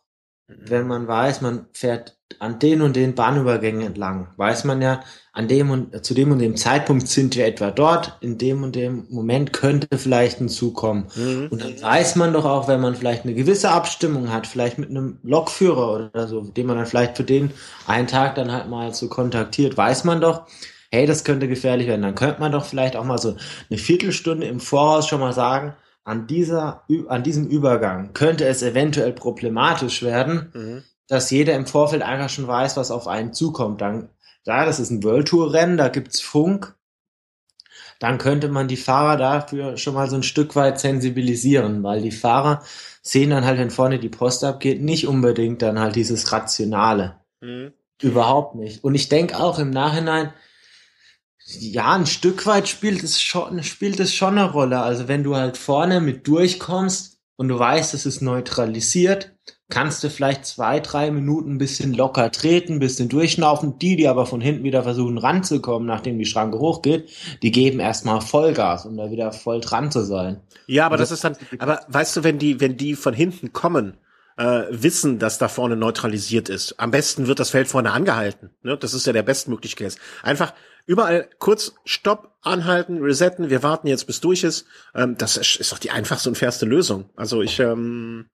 [0.48, 5.46] wenn man weiß, man fährt an den und den Bahnübergängen entlang, weiß man ja, an
[5.48, 9.06] dem und zu dem und dem Zeitpunkt sind wir etwa dort, in dem und dem
[9.10, 11.08] Moment könnte vielleicht ein Zug kommen.
[11.14, 11.48] Mhm.
[11.50, 14.90] Und dann weiß man doch auch, wenn man vielleicht eine gewisse Abstimmung hat, vielleicht mit
[14.90, 17.50] einem Lokführer oder so, den man dann vielleicht für den
[17.86, 20.46] einen Tag dann halt mal so kontaktiert, weiß man doch,
[20.90, 22.02] hey, das könnte gefährlich werden.
[22.02, 23.36] Dann könnte man doch vielleicht auch mal so
[23.70, 25.74] eine Viertelstunde im Voraus schon mal sagen,
[26.08, 30.50] an dieser, an diesem Übergang könnte es eventuell problematisch werden.
[30.54, 33.80] Mhm dass jeder im Vorfeld einfach schon weiß, was auf einen zukommt.
[33.80, 34.10] Dann,
[34.44, 36.76] ja, das ist ein World Tour Rennen, da gibt's Funk.
[37.98, 42.12] Dann könnte man die Fahrer dafür schon mal so ein Stück weit sensibilisieren, weil die
[42.12, 42.62] Fahrer
[43.02, 47.16] sehen dann halt, wenn vorne die Post abgeht, nicht unbedingt dann halt dieses Rationale.
[47.40, 47.72] Mhm.
[48.00, 48.84] Überhaupt nicht.
[48.84, 50.32] Und ich denke auch im Nachhinein,
[51.56, 54.80] ja, ein Stück weit spielt es schon, spielt es schon eine Rolle.
[54.80, 59.32] Also wenn du halt vorne mit durchkommst und du weißt, es ist neutralisiert,
[59.70, 63.78] kannst du vielleicht zwei, drei Minuten ein bisschen locker treten, ein bisschen durchschnaufen.
[63.78, 67.10] Die, die aber von hinten wieder versuchen ranzukommen, nachdem die Schranke hochgeht,
[67.42, 70.42] die geben erstmal Vollgas, um da wieder voll dran zu sein.
[70.66, 73.54] Ja, aber das, das ist dann, aber weißt du, wenn die, wenn die von hinten
[73.54, 73.96] kommen,
[74.36, 76.74] äh, wissen, dass da vorne neutralisiert ist.
[76.78, 78.50] Am besten wird das Feld vorne angehalten.
[78.62, 78.76] Ne?
[78.76, 79.98] Das ist ja der bestmögliche Case.
[80.22, 80.52] Einfach
[80.88, 84.66] überall kurz Stopp, anhalten, resetten, wir warten jetzt, bis durch ist.
[84.94, 87.10] Ähm, das ist doch die einfachste und fairste Lösung.
[87.14, 88.26] Also ich, ähm,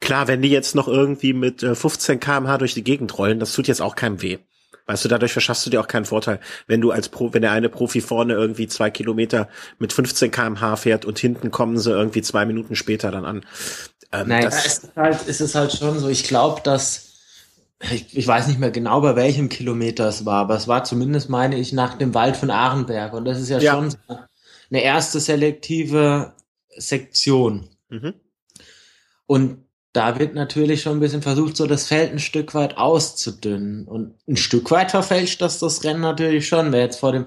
[0.00, 3.54] klar, wenn die jetzt noch irgendwie mit äh, 15 kmh durch die Gegend rollen, das
[3.54, 4.38] tut jetzt auch keinem weh.
[4.84, 7.50] Weißt du, dadurch verschaffst du dir auch keinen Vorteil, wenn du als Pro, wenn der
[7.50, 12.22] eine Profi vorne irgendwie zwei Kilometer mit 15 kmh fährt und hinten kommen sie irgendwie
[12.22, 13.46] zwei Minuten später dann an.
[14.12, 17.05] Ähm, naja, es ist, halt, es ist halt schon so, ich glaube, dass
[17.80, 21.28] ich, ich weiß nicht mehr genau, bei welchem Kilometer es war, aber es war zumindest,
[21.28, 23.12] meine ich, nach dem Wald von Ahrenberg.
[23.12, 23.72] Und das ist ja, ja.
[23.72, 23.94] schon
[24.70, 26.34] eine erste selektive
[26.76, 27.68] Sektion.
[27.88, 28.14] Mhm.
[29.26, 33.88] Und da wird natürlich schon ein bisschen versucht, so das Feld ein Stück weit auszudünnen.
[33.88, 36.72] Und ein Stück weit verfälscht das das Rennen natürlich schon.
[36.72, 37.26] Wer jetzt vor dem,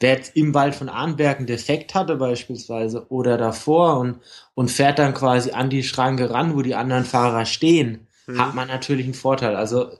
[0.00, 4.20] wer jetzt im Wald von Arnberg einen Defekt hatte beispielsweise oder davor und,
[4.54, 8.38] und fährt dann quasi an die Schranke ran, wo die anderen Fahrer stehen, mhm.
[8.38, 9.56] hat man natürlich einen Vorteil.
[9.56, 9.90] Also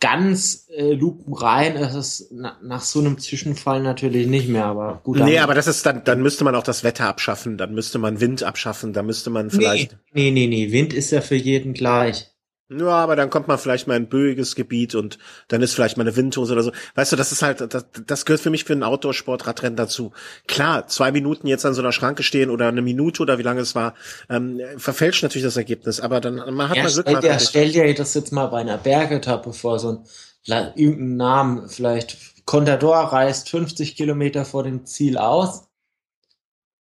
[0.00, 5.18] ganz äh, lupenrein ist es na, nach so einem Zwischenfall natürlich nicht mehr, aber gut.
[5.18, 8.20] Nee, aber das ist dann, dann müsste man auch das Wetter abschaffen, dann müsste man
[8.20, 9.98] Wind abschaffen, dann müsste man vielleicht.
[10.12, 10.72] Nee, nee, nee, nee.
[10.72, 12.30] Wind ist ja für jeden gleich.
[12.72, 15.96] Ja, aber dann kommt man vielleicht mal in ein böiges Gebiet und dann ist vielleicht
[15.96, 16.70] mal eine Windhose oder so.
[16.94, 20.12] Weißt du, das ist halt, das, das gehört für mich für einen Outdoor-Sport Radrennen dazu.
[20.46, 23.60] Klar, zwei Minuten jetzt an so einer Schranke stehen oder eine Minute oder wie lange
[23.60, 23.94] es war,
[24.28, 27.06] ähm, verfälscht natürlich das Ergebnis, aber dann man hat ja, mal Glück.
[27.08, 30.04] Stell dir, stell dir das jetzt mal bei einer Bergetappe vor, so
[30.48, 35.68] ein irgendeinen Namen, vielleicht Contador reist 50 Kilometer vor dem Ziel aus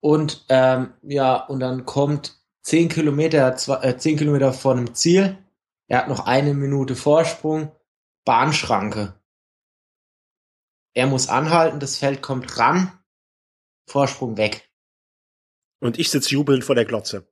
[0.01, 5.37] und ähm, ja, und dann kommt 10 Kilometer, zwei, äh, 10 Kilometer vor dem Ziel
[5.89, 7.71] er hat noch eine Minute Vorsprung.
[8.23, 9.15] Bahnschranke.
[10.93, 12.91] Er muss anhalten, das Feld kommt ran.
[13.87, 14.69] Vorsprung weg.
[15.79, 17.27] Und ich sitze jubelnd vor der Glotze.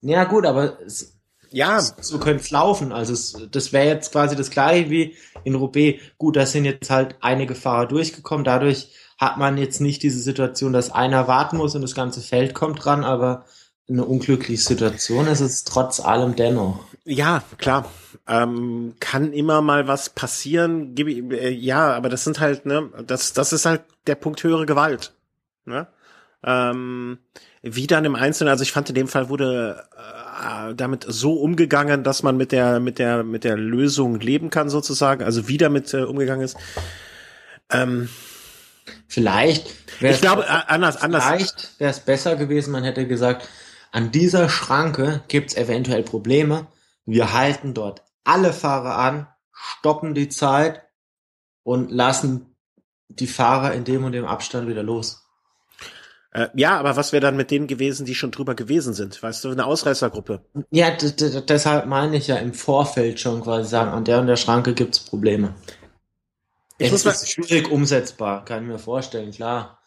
[0.00, 1.20] Ja, gut, aber es,
[1.50, 2.92] ja, so könnte es laufen.
[2.92, 6.02] Also es, das wäre jetzt quasi das gleiche wie in Roubaix.
[6.18, 8.44] Gut, da sind jetzt halt einige Fahrer durchgekommen.
[8.44, 12.54] Dadurch hat man jetzt nicht diese Situation, dass einer warten muss und das ganze Feld
[12.54, 13.44] kommt ran, aber
[13.88, 16.84] eine unglückliche Situation ist es trotz allem dennoch.
[17.04, 17.90] Ja, klar.
[18.30, 20.94] Ähm, kann immer mal was passieren.
[20.96, 25.12] Äh, ja, aber das sind halt, ne, das, das ist halt der Punkt höhere Gewalt.
[25.64, 25.88] Ne?
[26.44, 27.18] Ähm,
[27.62, 32.04] wie dann im Einzelnen, also ich fand in dem Fall wurde äh, damit so umgegangen,
[32.04, 35.92] dass man mit der, mit der, mit der Lösung leben kann sozusagen, also wie damit
[35.92, 36.56] äh, umgegangen ist.
[37.70, 38.08] Ähm,
[39.08, 41.24] vielleicht ich glaube, äh, anders, anders.
[41.24, 43.48] Vielleicht wäre es besser gewesen, man hätte gesagt,
[43.92, 46.68] an dieser Schranke gibt es eventuell Probleme.
[47.06, 50.82] Wir halten dort alle Fahrer an, stoppen die Zeit
[51.64, 52.56] und lassen
[53.08, 55.26] die Fahrer in dem und dem Abstand wieder los.
[56.32, 59.20] Äh, ja, aber was wäre dann mit denen gewesen, die schon drüber gewesen sind?
[59.20, 60.44] Weißt du, eine Ausreißergruppe.
[60.70, 64.74] Ja, deshalb meine ich ja im Vorfeld schon quasi sagen, an der und der Schranke
[64.74, 65.54] gibt's Probleme.
[66.78, 69.80] Ich es ist schwierig umsetzbar, kann ich mir vorstellen, klar.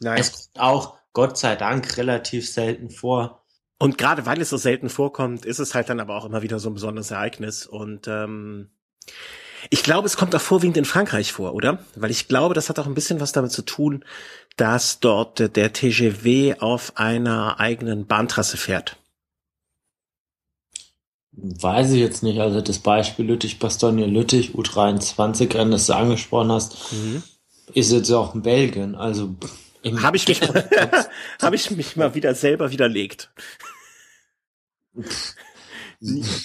[0.00, 0.18] Nein.
[0.18, 3.39] Es kommt auch Gott sei Dank relativ selten vor.
[3.80, 6.58] Und gerade weil es so selten vorkommt, ist es halt dann aber auch immer wieder
[6.58, 7.66] so ein besonderes Ereignis.
[7.66, 8.68] Und ähm,
[9.70, 11.78] ich glaube, es kommt auch vorwiegend in Frankreich vor, oder?
[11.96, 14.04] Weil ich glaube, das hat auch ein bisschen was damit zu tun,
[14.58, 18.96] dass dort der TGV auf einer eigenen Bahntrasse fährt.
[21.32, 22.38] Weiß ich jetzt nicht.
[22.38, 27.22] Also das Beispiel Lüttich-Bastogne-Lüttich, U23 Rennen, das du angesprochen hast, mhm.
[27.72, 28.94] ist jetzt auch in Belgien.
[28.94, 29.36] Also
[30.02, 30.40] habe ich mich,
[31.42, 33.30] habe ich mich mal wieder selber widerlegt.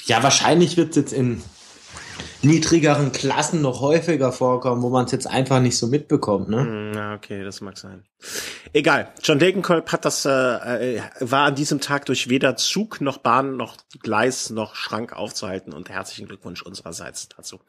[0.05, 1.41] Ja, wahrscheinlich wird es jetzt in
[2.41, 6.91] niedrigeren Klassen noch häufiger vorkommen, wo man es jetzt einfach nicht so mitbekommt, ne?
[6.93, 8.03] Na, hm, okay, das mag sein.
[8.73, 9.10] Egal.
[9.23, 10.29] John Degenkolb hat das, äh,
[10.97, 15.73] äh, war an diesem Tag durch weder Zug noch Bahn noch Gleis noch Schrank aufzuhalten
[15.73, 17.60] und herzlichen Glückwunsch unsererseits dazu.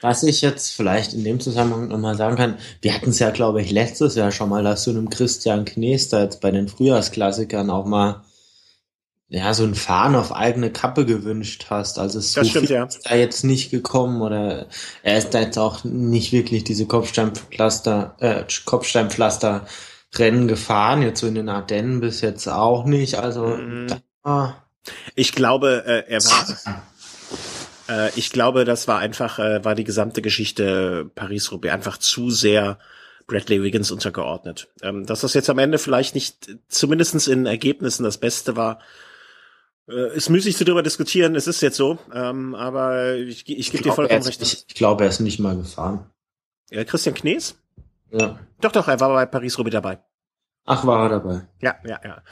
[0.00, 3.62] Was ich jetzt vielleicht in dem Zusammenhang nochmal sagen kann, wir hatten es ja, glaube
[3.62, 7.86] ich, letztes Jahr schon mal, dass du einem Christian Knester jetzt bei den Frühjahrsklassikern auch
[7.86, 8.22] mal
[9.28, 11.98] ja, so ein Fahren auf eigene Kappe gewünscht hast.
[11.98, 12.84] Also so das stimmt, ja.
[12.84, 14.66] ist da jetzt nicht gekommen oder
[15.02, 19.66] er ist da jetzt auch nicht wirklich diese Kopfsteinpflaster, äh, Kopfsteinpflaster
[20.16, 23.16] Rennen gefahren, jetzt so in den Ardennen bis jetzt auch nicht.
[23.16, 23.88] Also mhm.
[24.22, 24.64] da,
[25.14, 26.82] ich glaube, äh, er war
[27.88, 32.78] äh, ich glaube, das war einfach, äh, war die gesamte Geschichte Paris-Roubaix einfach zu sehr
[33.26, 34.68] Bradley Wiggins untergeordnet.
[34.82, 38.80] Ähm, dass das jetzt am Ende vielleicht nicht, zumindestens in Ergebnissen, das Beste war,
[39.88, 43.70] äh, ist müßig zu darüber diskutieren, es ist jetzt so, ähm, aber ich, ich, ich
[43.70, 44.40] gebe dir vollkommen recht.
[44.40, 46.10] Nicht, ich glaube, er ist nicht mal gefahren.
[46.70, 47.56] Ja, Christian Knees?
[48.10, 48.38] Ja.
[48.60, 49.98] Doch, doch, er war bei Paris-Roubaix dabei.
[50.66, 51.42] Ach, war er dabei?
[51.60, 52.22] Ja, ja, ja.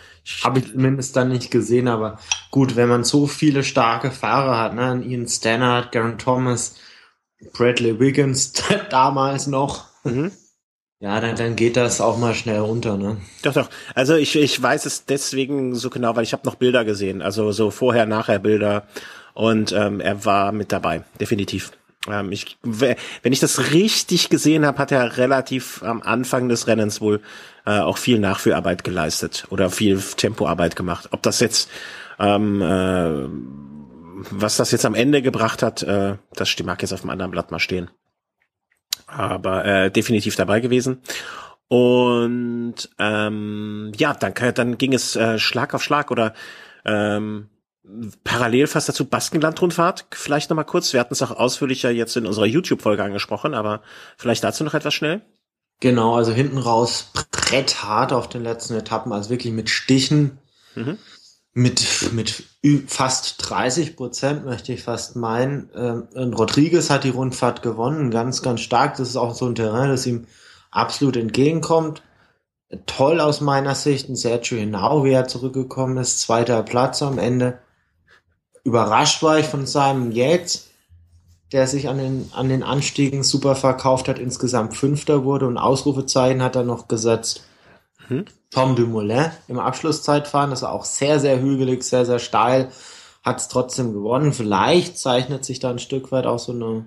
[0.43, 2.19] Habe ich zumindest dann nicht gesehen, aber
[2.51, 6.77] gut, wenn man so viele starke Fahrer hat, ne, Ian Stannard, Garen Thomas,
[7.53, 8.55] Bradley Wiggins
[8.91, 10.33] damals noch, mhm.
[11.03, 13.17] Ja, dann, dann geht das auch mal schnell runter, ne?
[13.43, 13.69] Doch, doch.
[13.97, 17.51] Also ich, ich weiß es deswegen so genau, weil ich habe noch Bilder gesehen, also
[17.51, 18.87] so vorher, nachher Bilder
[19.35, 21.73] und ähm, er war mit dabei, definitiv.
[22.09, 27.01] Ähm, ich, wenn ich das richtig gesehen habe, hat er relativ am Anfang des Rennens
[27.01, 27.21] wohl
[27.67, 31.09] äh, auch viel Nachführarbeit geleistet oder viel Tempoarbeit gemacht.
[31.11, 31.69] Ob das jetzt
[32.21, 33.27] ähm, äh,
[34.31, 37.51] was das jetzt am Ende gebracht hat, äh, das mag jetzt auf dem anderen Blatt
[37.51, 37.91] mal stehen.
[39.12, 41.03] Aber äh, definitiv dabei gewesen.
[41.68, 46.35] Und ähm, ja, dann, dann ging es äh, Schlag auf Schlag oder
[46.85, 47.48] ähm,
[48.25, 50.07] parallel fast dazu Baskenland-Rundfahrt.
[50.11, 50.92] Vielleicht nochmal kurz.
[50.92, 53.83] Wir hatten es auch ausführlicher jetzt in unserer YouTube-Folge angesprochen, aber
[54.16, 55.22] vielleicht dazu noch etwas schnell.
[55.81, 60.38] Genau, also hinten raus bretthart auf den letzten Etappen, also wirklich mit Stichen.
[60.75, 60.98] Mhm.
[61.55, 62.45] Mit, mit
[62.87, 65.69] fast 30 Prozent möchte ich fast meinen.
[65.75, 68.97] Ähm, Rodriguez hat die Rundfahrt gewonnen, ganz, ganz stark.
[68.97, 70.27] Das ist auch so ein Terrain, das ihm
[70.71, 72.03] absolut entgegenkommt.
[72.87, 77.59] Toll aus meiner Sicht, ein Sergio Hinau, wie er zurückgekommen ist, zweiter Platz am Ende.
[78.65, 80.71] Überrascht war ich von seinem Yates,
[81.53, 86.43] der sich an den, an den Anstiegen super verkauft hat, insgesamt Fünfter wurde und Ausrufezeichen
[86.43, 87.43] hat er noch gesetzt.
[88.12, 88.25] Hm?
[88.51, 92.70] Tom Dumoulin im Abschlusszeitfahren, das war auch sehr, sehr hügelig, sehr, sehr steil,
[93.22, 94.33] hat es trotzdem gewonnen.
[94.33, 96.85] Vielleicht zeichnet sich da ein Stück weit auch so eine,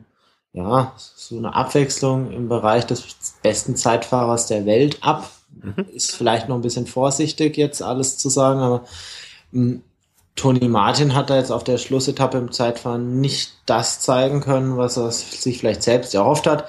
[0.54, 3.04] ja, so eine Abwechslung im Bereich des
[3.42, 5.30] besten Zeitfahrers der Welt ab.
[5.62, 5.86] Mhm.
[5.94, 8.86] Ist vielleicht noch ein bisschen vorsichtig jetzt alles zu sagen, aber
[9.52, 9.82] mh, hm,
[10.36, 14.98] Tony Martin hat da jetzt auf der Schlussetappe im Zeitfahren nicht das zeigen können, was
[14.98, 16.66] er sich vielleicht selbst erhofft hat.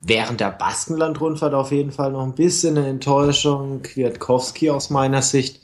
[0.00, 3.82] Während der Baskenland-Rundfahrt auf jeden Fall noch ein bisschen eine Enttäuschung.
[3.82, 5.60] Kwiatkowski aus meiner Sicht.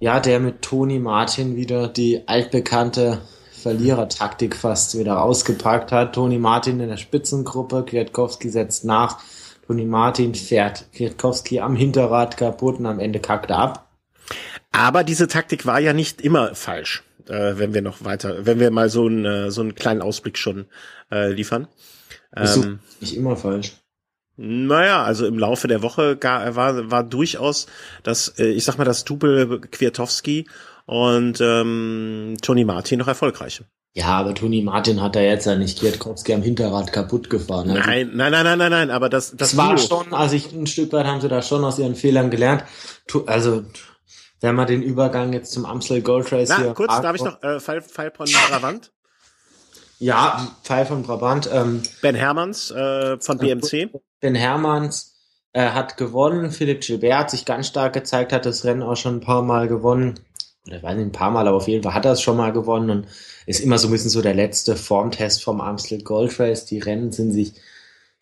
[0.00, 3.20] Ja, der mit Tony Martin wieder die altbekannte
[3.52, 6.14] Verlierertaktik fast wieder ausgepackt hat.
[6.14, 9.18] Tony Martin in der Spitzengruppe, Kwiatkowski setzt nach.
[9.66, 13.90] Tony Martin fährt Kwiatkowski am Hinterrad kaputt und am Ende kackt er ab.
[14.72, 18.72] Aber diese Taktik war ja nicht immer falsch, äh, wenn wir noch weiter, wenn wir
[18.72, 20.66] mal so, einen äh, so einen kleinen Ausblick schon
[21.12, 21.68] äh, liefern.
[22.36, 23.72] Ähm, nicht immer falsch.
[24.36, 27.66] Naja, also im Laufe der Woche gar, war, war durchaus
[28.02, 30.48] das, äh, ich sag mal, das Double Kwiatowski
[30.86, 33.62] und ähm, Tony Martin noch erfolgreich.
[33.92, 37.70] Ja, aber Tony Martin hat da jetzt ja nicht Kwiatkowski am Hinterrad kaputt gefahren.
[37.70, 40.52] Also nein, nein, nein, nein, nein, nein, aber das, das, das war schon, also ich,
[40.52, 42.64] ein Stück weit haben sie da schon aus ihren Fehlern gelernt.
[43.26, 43.64] Also
[44.40, 46.72] wenn man den Übergang jetzt zum Amstel Gold Race Na, hier.
[46.72, 48.92] kurz, darf ich noch äh, Fall, Fall von Brabant?
[50.00, 51.48] Ja, Fall von Brabant.
[51.52, 53.90] Ähm, ben Hermanns äh, von BMC.
[54.20, 55.14] Ben Hermanns
[55.52, 56.50] äh, hat gewonnen.
[56.50, 59.68] Philipp Gilbert hat sich ganz stark gezeigt, hat das Rennen auch schon ein paar Mal
[59.68, 60.18] gewonnen.
[60.66, 62.50] Oder weiß nicht, ein paar Mal, aber auf jeden Fall hat er es schon mal
[62.50, 63.06] gewonnen und
[63.44, 66.64] ist immer so ein bisschen so der letzte Formtest vom Amstel Gold Race.
[66.64, 67.52] Die Rennen sind sich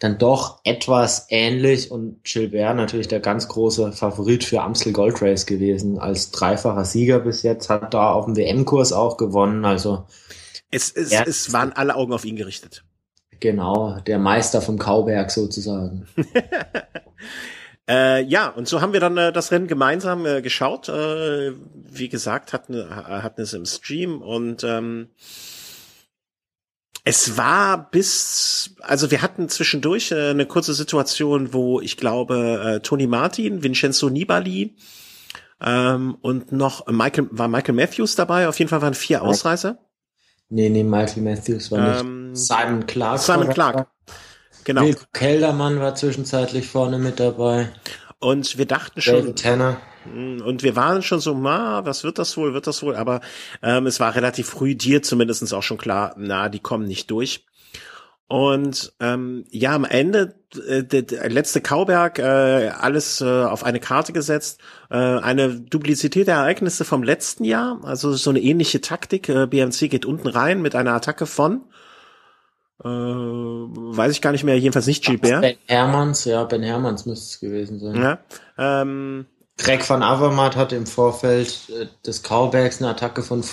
[0.00, 5.46] dann doch etwas ähnlich und Gilbert natürlich der ganz große Favorit für Amstel Gold Race
[5.46, 10.06] gewesen als dreifacher Sieger bis jetzt, hat da auf dem WM-Kurs auch gewonnen, also
[10.70, 12.84] es, es, es waren alle Augen auf ihn gerichtet.
[13.40, 16.06] Genau, der Meister vom Kauberg sozusagen.
[17.88, 20.88] äh, ja, und so haben wir dann äh, das Rennen gemeinsam äh, geschaut.
[20.88, 25.08] Äh, wie gesagt, hatten, hatten es im Stream und ähm,
[27.04, 32.80] es war bis, also wir hatten zwischendurch äh, eine kurze Situation, wo ich glaube, äh,
[32.80, 34.76] Tony Martin, Vincenzo Nibali
[35.64, 38.46] ähm, und noch Michael, war Michael Matthews dabei.
[38.46, 39.78] Auf jeden Fall waren vier Ausreißer.
[40.50, 42.00] Nee, nee, Michael Matthews war nicht.
[42.00, 43.18] Ähm, Simon Clark.
[43.18, 43.88] Simon Clark.
[44.64, 44.82] Genau.
[44.82, 47.70] Wilko Keldermann war zwischenzeitlich vorne mit dabei.
[48.18, 49.20] Und wir dachten schon.
[49.20, 49.80] David Tanner.
[50.04, 52.96] Hm, und wir waren schon so, ma, was wird das wohl, wird das wohl?
[52.96, 53.20] Aber
[53.62, 57.44] ähm, es war relativ früh dir zumindestens auch schon klar, na, die kommen nicht durch.
[58.28, 60.34] Und ähm, ja, am Ende
[60.68, 64.60] äh, der, der letzte Kauberg, äh, alles äh, auf eine Karte gesetzt,
[64.90, 69.30] äh, eine Duplizität der Ereignisse vom letzten Jahr, also so eine ähnliche Taktik.
[69.30, 71.62] Äh, BMC geht unten rein mit einer Attacke von
[72.84, 75.40] äh, weiß ich gar nicht mehr, jedenfalls nicht Gilbert.
[75.40, 77.96] Ben Hermanns, ja, Ben Hermanns müsste es gewesen sein.
[77.96, 78.18] Ja,
[78.56, 79.26] ähm,
[79.58, 83.44] Greg van Avermaet hat im Vorfeld äh, des Kaubergs eine Attacke von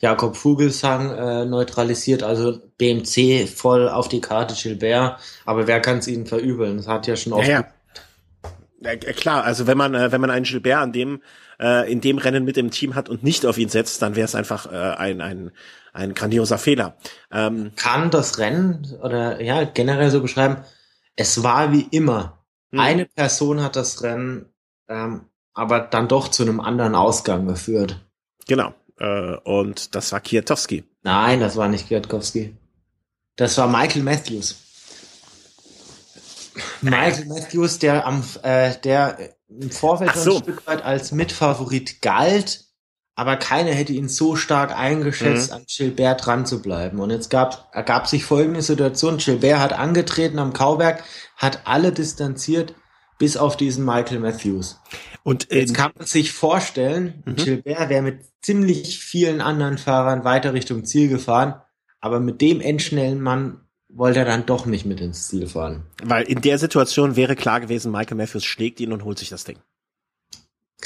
[0.00, 6.08] Jakob Vogelsang äh, neutralisiert, also BMC voll auf die Karte Gilbert, aber wer kann es
[6.08, 6.78] ihnen verübeln?
[6.78, 7.46] Das hat ja schon oft.
[7.46, 7.66] Ja,
[8.82, 8.92] ja.
[8.92, 11.22] ja, klar, also wenn man, äh, wenn man einen Gilbert an dem,
[11.60, 14.24] äh, in dem Rennen mit dem Team hat und nicht auf ihn setzt, dann wäre
[14.24, 15.52] es einfach äh, ein, ein,
[15.92, 16.96] ein grandioser Fehler.
[17.30, 20.56] Ähm, kann das Rennen oder ja, generell so beschreiben,
[21.16, 22.38] es war wie immer.
[22.72, 22.80] Hm.
[22.80, 24.46] Eine Person hat das Rennen
[24.88, 28.00] ähm, aber dann doch zu einem anderen Ausgang geführt.
[28.46, 28.74] Genau.
[28.98, 30.84] Äh, und das war Kwiatkowski.
[31.02, 32.56] Nein, das war nicht Kwiatkowski.
[33.36, 34.56] Das war Michael Matthews.
[36.82, 40.36] Michael Matthews, der am, äh, der im Vorfeld so.
[40.36, 42.66] ein Stück weit als Mitfavorit galt,
[43.14, 45.56] aber keiner hätte ihn so stark eingeschätzt, mhm.
[45.56, 47.00] an Gilbert dran zu bleiben.
[47.00, 49.18] Und jetzt gab, ergab sich folgende Situation.
[49.18, 51.02] Gilbert hat angetreten am Kauberg,
[51.36, 52.74] hat alle distanziert,
[53.18, 54.80] bis auf diesen Michael Matthews.
[55.22, 57.36] Und jetzt kann man sich vorstellen, mhm.
[57.36, 61.60] Gilbert wäre mit ziemlich vielen anderen Fahrern weiter Richtung Ziel gefahren,
[62.00, 65.84] aber mit dem endschnellen Mann wollte er dann doch nicht mit ins Ziel fahren.
[66.02, 69.44] Weil in der Situation wäre klar gewesen, Michael Matthews schlägt ihn und holt sich das
[69.44, 69.58] Ding.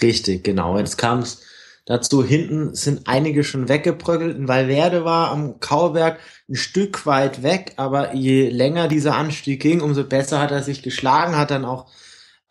[0.01, 0.79] Richtig, genau.
[0.79, 1.43] Jetzt kam es
[1.85, 4.49] dazu, hinten sind einige schon weggebröckelt.
[4.49, 6.19] Weil Werde war am Kauberg
[6.49, 10.83] ein Stück weit weg, aber je länger dieser Anstieg ging, umso besser hat er sich
[10.83, 12.04] geschlagen, hat dann auch äh,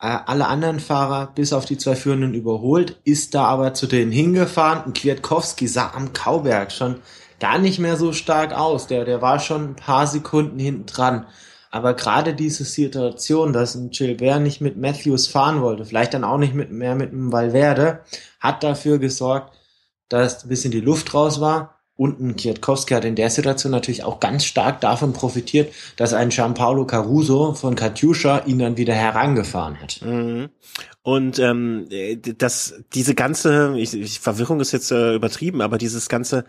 [0.04, 4.84] alle anderen Fahrer bis auf die zwei Führenden überholt, ist da aber zu denen hingefahren.
[4.84, 6.96] Und Kwiatkowski sah am Kauberg schon
[7.40, 8.86] gar nicht mehr so stark aus.
[8.86, 11.26] Der, der war schon ein paar Sekunden hinten dran.
[11.70, 16.38] Aber gerade diese Situation, dass ein Gilbert nicht mit Matthews fahren wollte, vielleicht dann auch
[16.38, 18.00] nicht mit, mehr mit dem Valverde,
[18.38, 19.54] hat dafür gesorgt,
[20.08, 21.73] dass ein bisschen die Luft raus war.
[21.96, 26.86] Und Kwiatkowski hat in der Situation natürlich auch ganz stark davon profitiert, dass ein Gianpaolo
[26.86, 30.00] Caruso von Katjuscha ihn dann wieder herangefahren hat.
[30.02, 30.48] Mhm.
[31.02, 31.88] Und ähm,
[32.38, 36.44] das, diese ganze, ich, ich, Verwirrung ist jetzt äh, übertrieben, aber dieses ganze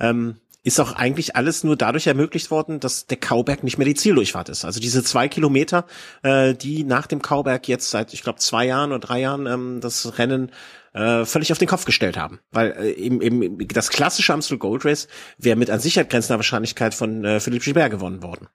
[0.00, 3.94] ähm, ist auch eigentlich alles nur dadurch ermöglicht worden, dass der Kauberg nicht mehr die
[3.94, 4.64] Zieldurchfahrt ist.
[4.64, 5.86] Also diese zwei Kilometer,
[6.22, 9.80] äh, die nach dem Kauberg jetzt seit, ich glaube, zwei Jahren oder drei Jahren ähm,
[9.80, 10.50] das Rennen
[10.94, 12.40] äh, völlig auf den Kopf gestellt haben.
[12.50, 16.94] Weil äh, im, im, das klassische Amstel Gold Race wäre mit an Sicherheit grenzender Wahrscheinlichkeit
[16.94, 18.48] von äh, Philipp Gilbert gewonnen worden.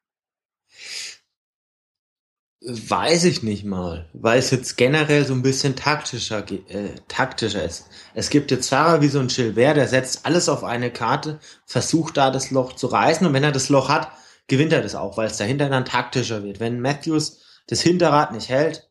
[2.65, 7.87] Weiß ich nicht mal, weil es jetzt generell so ein bisschen taktischer, äh, taktischer ist.
[8.13, 12.15] Es gibt jetzt Fahrer wie so ein Gilbert, der setzt alles auf eine Karte, versucht
[12.15, 14.13] da das Loch zu reißen und wenn er das Loch hat,
[14.47, 16.61] gewinnt er das auch, weil es dahinter dann taktischer wird.
[16.61, 18.89] Wenn Matthews das Hinterrad nicht hält,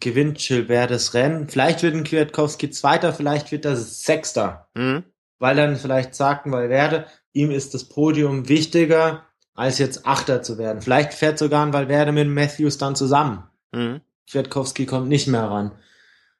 [0.00, 1.48] gewinnt Gilbert das Rennen.
[1.48, 4.68] Vielleicht wird ein Kwiatkowski Zweiter, vielleicht wird er Sechster.
[4.74, 5.04] Mhm.
[5.38, 10.58] Weil dann vielleicht sagten, weil werde, ihm ist das Podium wichtiger als jetzt Achter zu
[10.58, 10.82] werden.
[10.82, 13.44] Vielleicht fährt sogar ein Valverde mit Matthews dann zusammen.
[13.72, 14.00] Mhm.
[14.30, 15.72] Kwiatkowski kommt nicht mehr ran.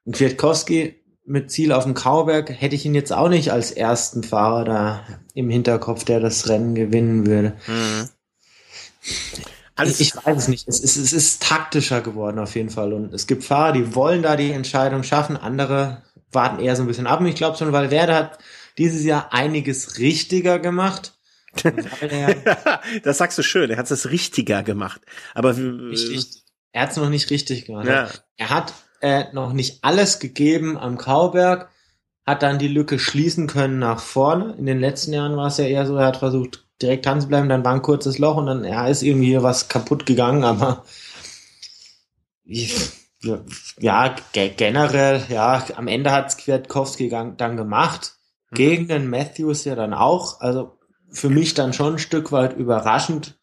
[0.05, 4.23] Und Kwiatkowski mit Ziel auf dem Kauberg hätte ich ihn jetzt auch nicht als ersten
[4.23, 7.53] Fahrer da im Hinterkopf, der das Rennen gewinnen würde.
[7.67, 8.09] Mhm.
[9.77, 10.67] Alles ich, ich weiß es nicht.
[10.67, 12.93] Es ist, es ist taktischer geworden auf jeden Fall.
[12.93, 15.37] Und es gibt Fahrer, die wollen da die Entscheidung schaffen.
[15.37, 17.19] Andere warten eher so ein bisschen ab.
[17.19, 18.39] Und ich glaube schon, Valverde hat
[18.77, 21.13] dieses Jahr einiges richtiger gemacht
[23.03, 25.01] das sagst du schön, er hat es richtiger gemacht.
[25.33, 27.87] Aber richtig, er hat es noch nicht richtig gemacht.
[27.87, 28.09] Ja.
[28.37, 31.69] Er hat äh, noch nicht alles gegeben am Kauberg,
[32.27, 34.53] hat dann die Lücke schließen können nach vorne.
[34.57, 37.27] In den letzten Jahren war es ja eher so, er hat versucht, direkt dran zu
[37.27, 40.83] bleiben, dann war ein kurzes Loch und dann ja, ist irgendwie was kaputt gegangen, aber
[43.79, 48.13] ja, generell, ja, am Ende hat Kwiatkowski dann gemacht.
[48.51, 48.55] Mhm.
[48.55, 50.39] Gegen den Matthews ja dann auch.
[50.39, 50.77] Also
[51.09, 53.39] für mich dann schon ein Stück weit überraschend,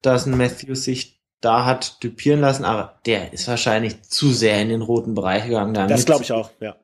[0.00, 4.68] dass ein Matthews sich da hat typieren lassen, aber der ist wahrscheinlich zu sehr in
[4.68, 5.74] den roten Bereich gegangen.
[5.74, 5.90] Damit.
[5.90, 6.76] Das glaube ich auch, ja.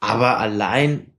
[0.00, 1.12] Aber allein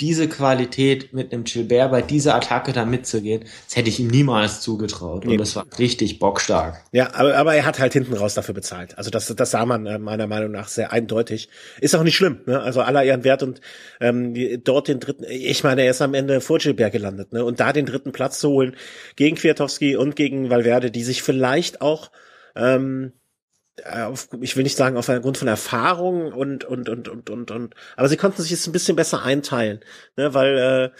[0.00, 4.60] diese Qualität mit einem Gilbert bei dieser Attacke da mitzugehen, das hätte ich ihm niemals
[4.60, 5.24] zugetraut.
[5.24, 5.36] Und nee.
[5.36, 6.82] das war richtig bockstark.
[6.92, 8.98] Ja, aber, aber er hat halt hinten raus dafür bezahlt.
[8.98, 11.48] Also das, das sah man äh, meiner Meinung nach sehr eindeutig.
[11.80, 12.60] Ist auch nicht schlimm, ne?
[12.60, 13.60] Also aller Ehren wert und
[14.00, 17.44] ähm, dort den dritten, ich meine, er ist am Ende vor Gilbert gelandet, ne?
[17.44, 18.76] Und da den dritten Platz zu holen
[19.16, 22.10] gegen Kwiatowski und gegen Valverde, die sich vielleicht auch
[22.56, 23.23] ähm, äh,
[23.84, 28.08] auf, ich will nicht sagen aufgrund von Erfahrung und und und und und und aber
[28.08, 29.80] sie konnten sich jetzt ein bisschen besser einteilen,
[30.16, 30.90] ne, weil äh,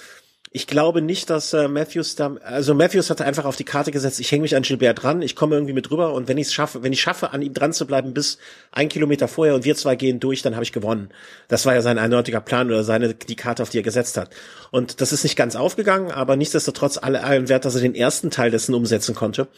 [0.56, 4.20] ich glaube nicht, dass äh, Matthews da, also Matthews hatte einfach auf die Karte gesetzt,
[4.20, 6.54] ich hänge mich an Gilbert dran, ich komme irgendwie mit rüber und wenn ich es
[6.54, 8.38] schaffe, wenn ich schaffe, an ihm dran zu bleiben bis
[8.70, 11.08] ein Kilometer vorher und wir zwei gehen durch, dann habe ich gewonnen.
[11.48, 14.30] Das war ja sein eindeutiger Plan oder seine, die Karte, auf die er gesetzt hat.
[14.70, 18.30] Und das ist nicht ganz aufgegangen, aber nichtsdestotrotz alle allen Wert, dass er den ersten
[18.30, 19.48] Teil dessen umsetzen konnte.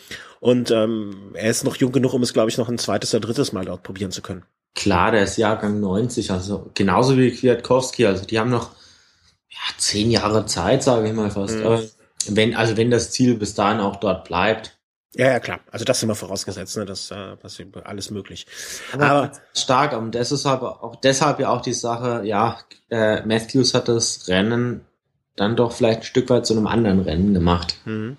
[0.40, 3.26] Und ähm, er ist noch jung genug, um es, glaube ich, noch ein zweites oder
[3.26, 4.44] drittes Mal dort probieren zu können.
[4.74, 8.75] Klar, der ist Jahrgang 90, also genauso wie Kwiatkowski, also die haben noch
[9.56, 11.56] ja, zehn Jahre Zeit, sage ich mal fast.
[11.56, 11.66] Mhm.
[11.66, 11.82] Aber
[12.28, 14.78] wenn, also wenn das Ziel bis dahin auch dort bleibt.
[15.14, 15.60] Ja, ja, klar.
[15.70, 16.84] Also das sind wir vorausgesetzt, ne?
[16.84, 18.46] Das äh, passiert alles möglich.
[18.92, 22.58] Aber, Aber stark, und das ist aber auch deshalb ja auch die Sache, ja,
[22.90, 24.82] äh, Matthews hat das Rennen
[25.34, 27.76] dann doch vielleicht ein Stück weit zu einem anderen Rennen gemacht.
[27.84, 28.16] Mhm.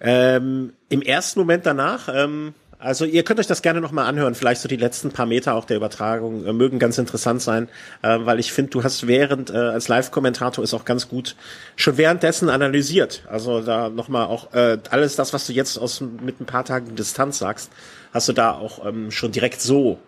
[0.00, 4.34] Ähm, Im ersten Moment danach ähm, also ihr könnt euch das gerne nochmal anhören.
[4.34, 7.68] Vielleicht so die letzten paar Meter auch der Übertragung äh, mögen ganz interessant sein,
[8.02, 11.36] äh, weil ich finde, du hast während äh, als Live-Kommentator ist auch ganz gut
[11.76, 13.22] schon währenddessen analysiert.
[13.28, 16.96] Also da nochmal auch äh, alles das, was du jetzt aus mit ein paar Tagen
[16.96, 17.70] Distanz sagst,
[18.12, 19.98] hast du da auch ähm, schon direkt so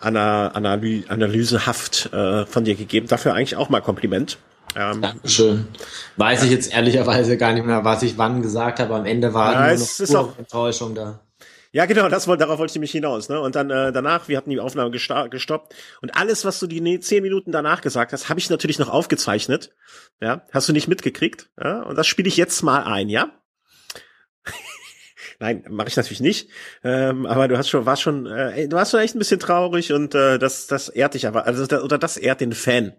[0.00, 3.08] ana, analy analysehaft äh, von dir gegeben.
[3.08, 4.38] Dafür eigentlich auch mal Kompliment.
[4.76, 5.68] Ähm, Dankeschön.
[6.16, 6.46] Weiß ja.
[6.46, 8.94] ich jetzt ehrlicherweise gar nicht mehr, was ich wann gesagt habe.
[8.94, 11.20] Am Ende war ja, nur noch Enttäuschung da.
[11.76, 13.28] Ja, genau, das wollte, darauf wollte ich mich hinaus.
[13.28, 13.38] Ne?
[13.38, 17.22] Und dann äh, danach, wir hatten die Aufnahme gestoppt und alles, was du die zehn
[17.22, 19.74] Minuten danach gesagt hast, habe ich natürlich noch aufgezeichnet.
[20.18, 21.50] Ja, hast du nicht mitgekriegt.
[21.62, 21.82] Ja?
[21.82, 23.30] Und das spiele ich jetzt mal ein, ja?
[25.38, 26.48] Nein, mache ich natürlich nicht.
[26.82, 29.92] Ähm, aber du hast schon, warst schon, äh, du warst schon echt ein bisschen traurig
[29.92, 32.94] und äh, das, das ehrt dich aber, also da, oder das ehrt den Fan,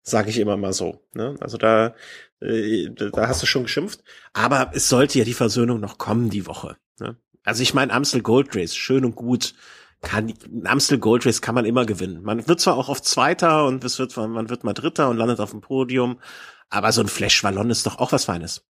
[0.00, 1.06] sage ich immer mal so.
[1.12, 1.34] Ne?
[1.40, 1.94] Also da,
[2.40, 4.02] äh, da hast du schon geschimpft.
[4.32, 6.78] Aber es sollte ja die Versöhnung noch kommen die Woche.
[6.98, 7.18] Ne?
[7.46, 9.54] Also ich meine, Amstel Gold Race, schön und gut.
[10.02, 10.34] kann,
[10.64, 12.22] Amstel Gold Race kann man immer gewinnen.
[12.22, 15.40] Man wird zwar auch auf Zweiter und es wird, man wird mal Dritter und landet
[15.40, 16.18] auf dem Podium,
[16.68, 18.64] aber so ein Flash Wallon ist doch auch was Feines.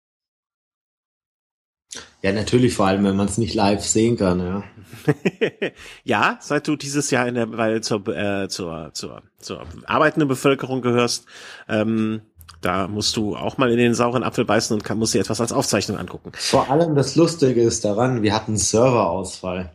[2.22, 4.64] Ja, natürlich, vor allem, wenn man es nicht live sehen kann, ja.
[6.04, 10.82] ja, seit du dieses Jahr in der, weil zur, äh, zur, zur, zur arbeitenden Bevölkerung
[10.82, 11.26] gehörst,
[11.68, 12.22] ähm,
[12.66, 15.40] da musst du auch mal in den sauren Apfel beißen und kann, musst dir etwas
[15.40, 16.32] als Aufzeichnung angucken.
[16.34, 19.72] Vor allem das Lustige ist daran, wir hatten Serverausfall.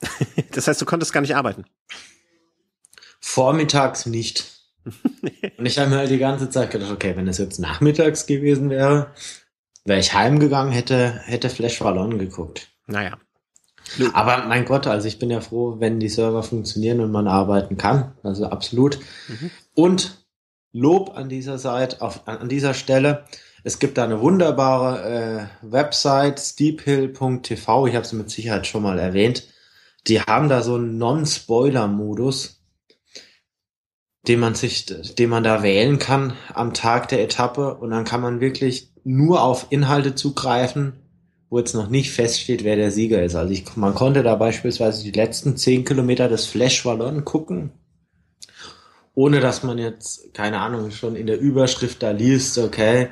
[0.52, 1.64] das heißt, du konntest gar nicht arbeiten?
[3.18, 4.46] Vormittags nicht.
[5.58, 8.70] und ich habe mir halt die ganze Zeit gedacht, okay, wenn es jetzt nachmittags gewesen
[8.70, 9.08] wäre,
[9.84, 12.68] wäre ich heimgegangen, hätte, hätte Flash Ballon geguckt.
[12.86, 13.18] Naja.
[14.12, 17.76] Aber mein Gott, also ich bin ja froh, wenn die Server funktionieren und man arbeiten
[17.76, 18.12] kann.
[18.22, 19.00] Also absolut.
[19.26, 19.50] Mhm.
[19.74, 20.25] Und
[20.76, 23.24] Lob an dieser Seite, auf, an dieser Stelle.
[23.64, 27.86] Es gibt da eine wunderbare äh, Website, steephill.tv.
[27.86, 29.44] Ich habe sie mit Sicherheit schon mal erwähnt.
[30.06, 32.62] Die haben da so einen Non-Spoiler-Modus,
[34.28, 37.74] den man sich, den man da wählen kann am Tag der Etappe.
[37.74, 40.92] Und dann kann man wirklich nur auf Inhalte zugreifen,
[41.48, 43.34] wo jetzt noch nicht feststeht, wer der Sieger ist.
[43.34, 47.72] Also ich, man konnte da beispielsweise die letzten zehn Kilometer des Flash Wallon gucken,
[49.16, 53.08] ohne dass man jetzt, keine Ahnung, schon in der Überschrift da liest, okay,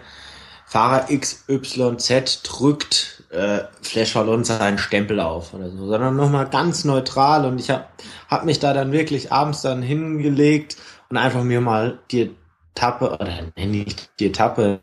[0.66, 7.46] Fahrer XYZ drückt äh, Flash Wallon seinen Stempel auf oder so, sondern nochmal ganz neutral
[7.46, 7.86] und ich habe
[8.28, 10.76] hab mich da dann wirklich abends dann hingelegt
[11.08, 12.34] und einfach mir mal die
[12.74, 14.80] Etappe, oder nicht die Etappe,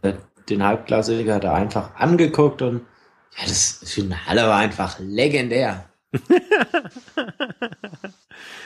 [0.49, 2.81] den Halbklassiker da einfach angeguckt und
[3.37, 5.85] ja, das Finale war einfach legendär.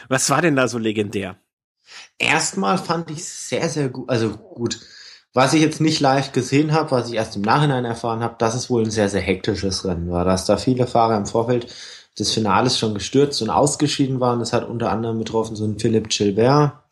[0.08, 1.38] Was war denn da so legendär?
[2.18, 4.80] Erstmal fand ich sehr, sehr gut, also gut.
[5.34, 8.56] Was ich jetzt nicht live gesehen habe, was ich erst im Nachhinein erfahren habe, dass
[8.56, 11.68] es wohl ein sehr, sehr hektisches Rennen war, dass da viele Fahrer im Vorfeld
[12.18, 14.40] des Finales schon gestürzt und ausgeschieden waren.
[14.40, 16.85] Das hat unter anderem betroffen so ein Philipp Gilbert,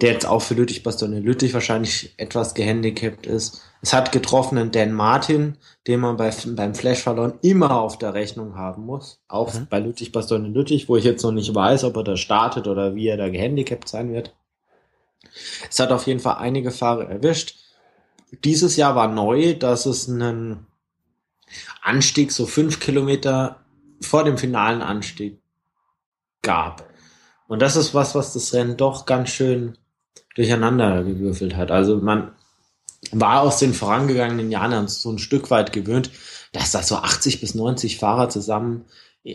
[0.00, 3.62] der jetzt auch für Lüttich Bastogne Lüttich wahrscheinlich etwas gehandicapt ist.
[3.82, 8.14] Es hat getroffen einen Dan Martin, den man bei, beim Flash Fallon immer auf der
[8.14, 9.20] Rechnung haben muss.
[9.26, 9.66] Auch mhm.
[9.68, 12.94] bei Lüttich Bastogne Lüttich, wo ich jetzt noch nicht weiß, ob er da startet oder
[12.94, 14.34] wie er da gehandicapt sein wird.
[15.68, 17.56] Es hat auf jeden Fall einige Fahrer erwischt.
[18.44, 20.66] Dieses Jahr war neu, dass es einen
[21.82, 23.64] Anstieg so fünf Kilometer
[24.00, 25.40] vor dem finalen Anstieg
[26.42, 26.88] gab.
[27.48, 29.76] Und das ist was, was das Rennen doch ganz schön
[30.38, 31.72] durcheinander gewürfelt hat.
[31.72, 32.30] Also man
[33.10, 36.10] war aus den vorangegangenen Jahren so ein Stück weit gewöhnt,
[36.52, 38.84] dass da so 80 bis 90 Fahrer zusammen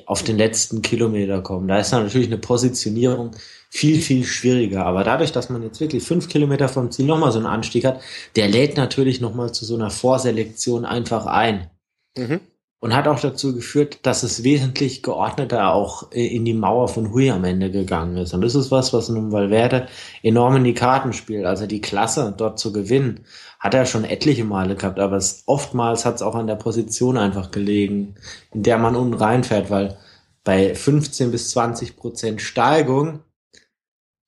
[0.05, 1.67] auf den letzten Kilometer kommen.
[1.67, 3.31] Da ist natürlich eine Positionierung
[3.69, 4.85] viel, viel schwieriger.
[4.85, 7.99] Aber dadurch, dass man jetzt wirklich fünf Kilometer vom Ziel nochmal so einen Anstieg hat,
[8.37, 11.69] der lädt natürlich nochmal zu so einer Vorselektion einfach ein.
[12.17, 12.39] Mhm
[12.83, 17.13] und hat auch dazu geführt, dass es wesentlich geordneter auch äh, in die Mauer von
[17.13, 18.33] Hui am Ende gegangen ist.
[18.33, 19.87] Und das ist was, was nun Valverde
[20.21, 21.45] enorm in die Karten spielt.
[21.45, 23.21] Also die Klasse dort zu gewinnen,
[23.57, 27.15] hat er schon etliche Male gehabt, aber es, oftmals hat es auch an der Position
[27.15, 28.15] einfach gelegen,
[28.53, 29.97] in der man unten reinfährt, weil
[30.43, 33.21] bei 15 bis 20 Prozent Steigung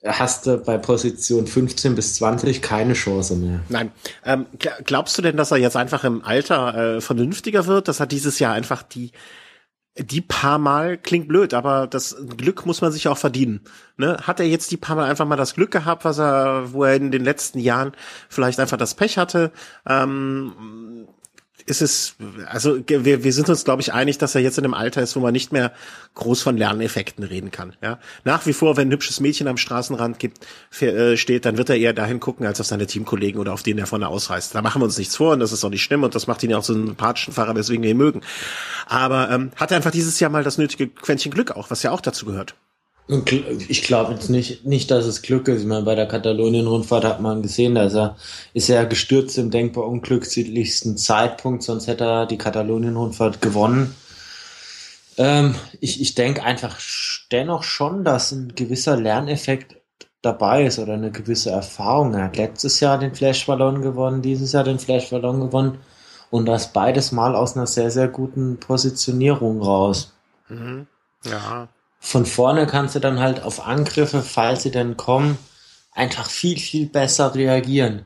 [0.06, 3.62] hast du bei Position 15 bis 20 keine Chance mehr.
[3.70, 3.92] Nein.
[4.24, 4.46] Ähm,
[4.86, 8.40] glaubst du denn, dass er jetzt einfach im Alter äh, vernünftiger wird, dass er dieses
[8.40, 9.12] Jahr einfach die
[9.98, 13.62] die paar Mal klingt blöd, aber das Glück muss man sich auch verdienen.
[13.96, 14.18] Ne?
[14.24, 16.96] Hat er jetzt die paar Mal einfach mal das Glück gehabt, was er, wo er
[16.96, 17.94] in den letzten Jahren
[18.28, 19.54] vielleicht einfach das Pech hatte?
[19.88, 21.08] Ähm,
[21.66, 22.16] ist es,
[22.48, 25.16] also wir, wir sind uns, glaube ich, einig, dass er jetzt in einem Alter ist,
[25.16, 25.72] wo man nicht mehr
[26.14, 27.76] groß von Lerneffekten reden kann.
[27.82, 28.00] Ja?
[28.24, 30.46] Nach wie vor, wenn ein hübsches Mädchen am Straßenrand gibt,
[30.82, 33.80] äh, steht, dann wird er eher dahin gucken, als auf seine Teamkollegen oder auf den
[33.80, 34.54] er vorne ausreißt.
[34.54, 36.44] Da machen wir uns nichts vor und das ist auch nicht schlimm und das macht
[36.44, 38.22] ihn ja auch so einen sympathischen Fahrer, weswegen wir ihn mögen.
[38.86, 41.92] Aber ähm, hat er einfach dieses Jahr mal das nötige Quäntchen Glück auch, was ja
[41.92, 42.56] auch dazu gehört.
[43.08, 45.62] Ich glaube jetzt nicht, nicht, dass es Glück ist.
[45.62, 48.16] Ich meine, bei der Katalonien-Rundfahrt hat man gesehen, dass er
[48.54, 53.96] ist er gestürzt im denkbar unglücklichsten Zeitpunkt, sonst hätte er die Katalonien-Rundfahrt gewonnen.
[55.18, 56.80] Ähm, ich ich denke einfach
[57.32, 59.76] dennoch schon, dass ein gewisser Lerneffekt
[60.24, 62.16] dabei ist oder eine gewisse Erfahrung.
[62.16, 65.78] Er hat letztes Jahr den Flash-Ballon gewonnen, dieses Jahr den Flash-Ballon gewonnen
[66.32, 70.12] und das beides mal aus einer sehr, sehr guten Positionierung raus.
[70.50, 70.88] Mhm.
[71.24, 71.70] Ja
[72.06, 75.40] von vorne kannst du dann halt auf Angriffe, falls sie denn kommen,
[75.92, 78.06] einfach viel, viel besser reagieren.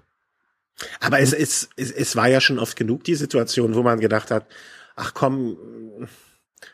[1.01, 4.31] Aber es, es, es, es war ja schon oft genug die Situation, wo man gedacht
[4.31, 4.45] hat,
[4.95, 5.57] ach komm,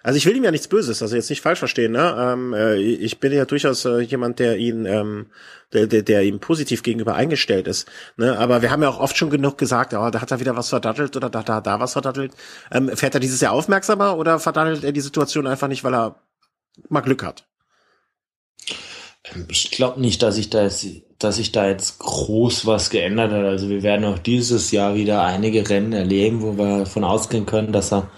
[0.04, 2.16] also ich will ihm ja nichts Böses, also jetzt nicht falsch verstehen, ne?
[2.16, 5.26] Ähm, äh, ich bin ja durchaus äh, jemand, der ihn, ähm,
[5.74, 7.90] der, der, der ihm positiv gegenüber eingestellt ist.
[8.18, 8.38] Ne?
[8.38, 10.70] Aber wir haben ja auch oft schon genug gesagt, oh, da hat er wieder was
[10.70, 12.34] verdattelt oder da, da, da was verdattelt.
[12.72, 16.22] Ähm, fährt er dieses Jahr aufmerksamer oder verdattelt er die Situation einfach nicht, weil er
[16.90, 17.48] mal Glück hat.
[19.50, 20.86] Ich glaube nicht, dass ich da jetzt,
[21.18, 23.44] dass sich da jetzt groß was geändert hat.
[23.44, 27.72] Also wir werden auch dieses Jahr wieder einige Rennen erleben, wo wir davon ausgehen können,
[27.72, 28.10] dass er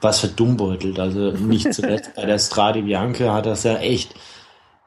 [0.00, 0.98] was verdummbeutelt.
[0.98, 4.14] Also nicht zuletzt bei der Strade Bianca hat er es ja echt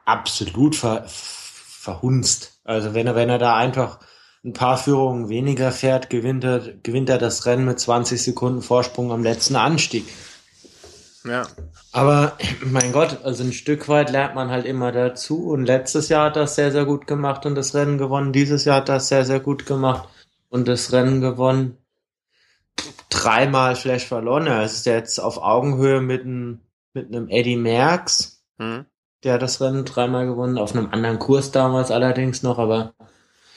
[0.04, 2.60] absolut ver, verhunzt.
[2.64, 4.00] Also wenn er, wenn er da einfach
[4.44, 9.12] ein paar Führungen weniger fährt, gewinnt er, gewinnt er das Rennen mit 20 Sekunden Vorsprung
[9.12, 10.04] am letzten Anstieg.
[11.28, 11.46] Ja.
[11.92, 15.48] Aber mein Gott, also ein Stück weit lernt man halt immer dazu.
[15.48, 18.32] Und letztes Jahr hat das sehr, sehr gut gemacht und das Rennen gewonnen.
[18.32, 20.08] Dieses Jahr hat das sehr, sehr gut gemacht
[20.48, 21.78] und das Rennen gewonnen.
[23.10, 24.46] Dreimal Flash verloren.
[24.46, 26.60] Er ist jetzt auf Augenhöhe mit einem,
[26.94, 28.42] mit einem Eddie Merckx.
[28.58, 28.86] Hm.
[29.24, 32.94] Der hat das Rennen dreimal gewonnen, auf einem anderen Kurs damals allerdings noch, aber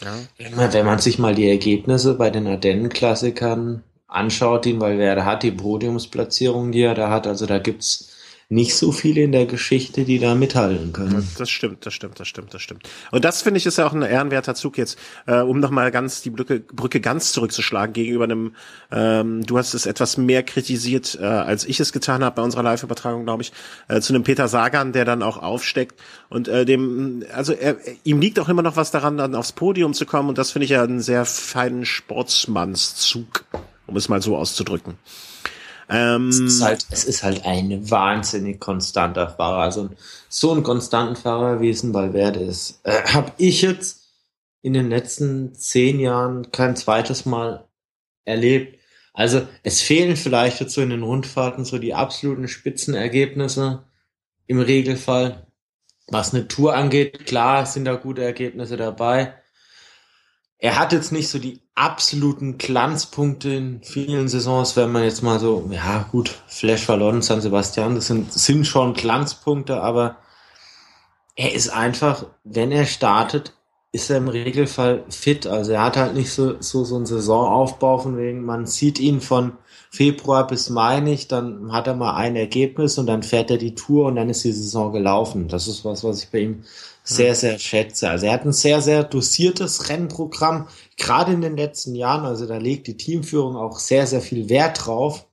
[0.01, 0.15] ja.
[0.37, 5.25] wenn, man, wenn man sich mal die Ergebnisse bei den Ardennen-Klassikern anschaut, ihn, weil wer
[5.25, 8.11] hat die Podiumsplatzierung, die er da hat, also da gibt's
[8.51, 11.25] nicht so viele in der Geschichte, die da mithalten können.
[11.37, 12.83] Das stimmt, das stimmt, das stimmt, das stimmt.
[13.11, 16.21] Und das finde ich ist ja auch ein ehrenwerter Zug jetzt, äh, um nochmal ganz
[16.21, 18.53] die Brücke, Brücke ganz zurückzuschlagen gegenüber einem,
[18.91, 22.63] ähm, du hast es etwas mehr kritisiert, äh, als ich es getan habe bei unserer
[22.63, 23.53] Live-Übertragung, glaube ich,
[23.87, 25.97] äh, zu einem Peter Sagan, der dann auch aufsteckt
[26.27, 29.93] und äh, dem, also er, ihm liegt auch immer noch was daran, dann aufs Podium
[29.93, 33.45] zu kommen und das finde ich ja einen sehr feinen Sportsmannszug,
[33.87, 34.97] um es mal so auszudrücken.
[35.89, 39.63] Ähm, es, ist halt, es ist halt ein wahnsinnig konstanter Fahrer.
[39.63, 39.89] Also
[40.29, 44.07] so ein konstanten Fahrer, wie es ein Valverde ist, äh, habe ich jetzt
[44.61, 47.67] in den letzten zehn Jahren kein zweites Mal
[48.23, 48.79] erlebt.
[49.13, 53.83] Also es fehlen vielleicht jetzt so in den Rundfahrten so die absoluten Spitzenergebnisse
[54.47, 55.45] im Regelfall.
[56.07, 59.33] Was eine Tour angeht, klar sind da gute Ergebnisse dabei
[60.61, 65.39] er hat jetzt nicht so die absoluten Glanzpunkte in vielen Saisons, wenn man jetzt mal
[65.39, 70.17] so, ja gut, Flash verloren, San Sebastian, das sind, sind schon Glanzpunkte, aber
[71.35, 73.53] er ist einfach, wenn er startet,
[73.91, 75.47] ist er im Regelfall fit.
[75.47, 79.19] Also er hat halt nicht so, so, so einen Saisonaufbau von wegen, man sieht ihn
[79.19, 79.53] von
[79.93, 83.75] Februar bis Mai nicht, dann hat er mal ein Ergebnis und dann fährt er die
[83.75, 85.49] Tour und dann ist die Saison gelaufen.
[85.49, 86.63] Das ist was, was ich bei ihm
[87.03, 88.09] sehr, sehr schätze.
[88.09, 92.25] Also er hat ein sehr, sehr dosiertes Rennprogramm, gerade in den letzten Jahren.
[92.25, 95.27] Also da legt die Teamführung auch sehr, sehr viel Wert drauf,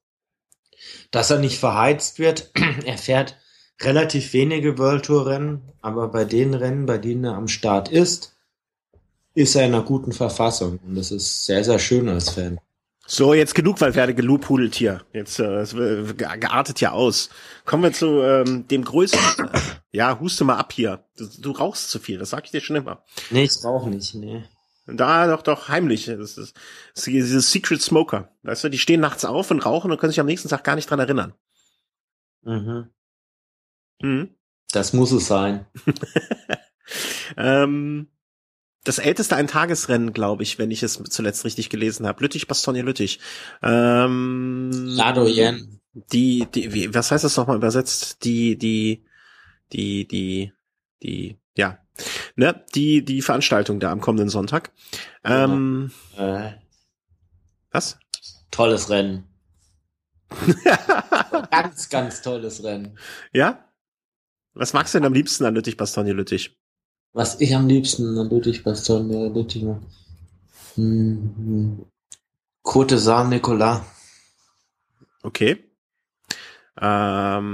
[1.12, 2.50] dass er nicht verheizt wird.
[2.84, 3.36] er fährt
[3.80, 8.34] relativ wenige World Tour Rennen, aber bei den Rennen, bei denen er am Start ist,
[9.34, 10.80] ist er in einer guten Verfassung.
[10.84, 12.58] Und das ist sehr, sehr schön als Fan.
[13.10, 15.00] So, jetzt genug weil werde gelobhudelt hier.
[15.14, 17.30] Jetzt äh, es geartet ja aus.
[17.64, 19.48] Kommen wir zu ähm, dem größten.
[19.92, 21.06] ja, huste mal ab hier.
[21.16, 23.02] Du, du rauchst zu viel, das sag ich dir schon immer.
[23.30, 24.44] Nee, ich rauche nicht, nee.
[24.86, 26.04] Da doch doch heimlich.
[26.04, 26.54] Das ist, das
[26.94, 28.28] ist dieses Secret Smoker.
[28.42, 30.74] Weißt du, die stehen nachts auf und rauchen und können sich am nächsten Tag gar
[30.74, 31.32] nicht dran erinnern.
[32.42, 32.90] Mhm.
[34.02, 34.34] Mhm.
[34.70, 35.64] Das muss es sein.
[37.38, 38.08] ähm,
[38.84, 42.22] das älteste Eintagesrennen, glaube ich, wenn ich es zuletzt richtig gelesen habe.
[42.22, 43.20] Lüttich, Bastogne, Lüttich.
[43.62, 45.80] Ähm, Ladoyen.
[45.92, 48.24] Die, die, wie, was heißt das nochmal übersetzt?
[48.24, 49.04] Die, die,
[49.72, 50.52] die, die,
[51.02, 51.78] die, ja.
[52.36, 54.70] Ne, die, die Veranstaltung da am kommenden Sonntag.
[55.24, 56.52] Ähm, äh,
[57.72, 57.98] was?
[58.50, 59.24] Tolles Rennen.
[61.50, 62.98] ganz, ganz tolles Rennen.
[63.32, 63.64] Ja?
[64.54, 66.57] Was magst du denn am liebsten an Lüttich, Bastogne, Lüttich?
[67.18, 69.80] Was ich am liebsten an Lüttich Baston, ja, Lüttich hm,
[70.76, 71.84] hm.
[72.62, 73.80] Côte Saint Nicolas.
[75.24, 75.68] Okay.
[76.80, 77.52] Ähm.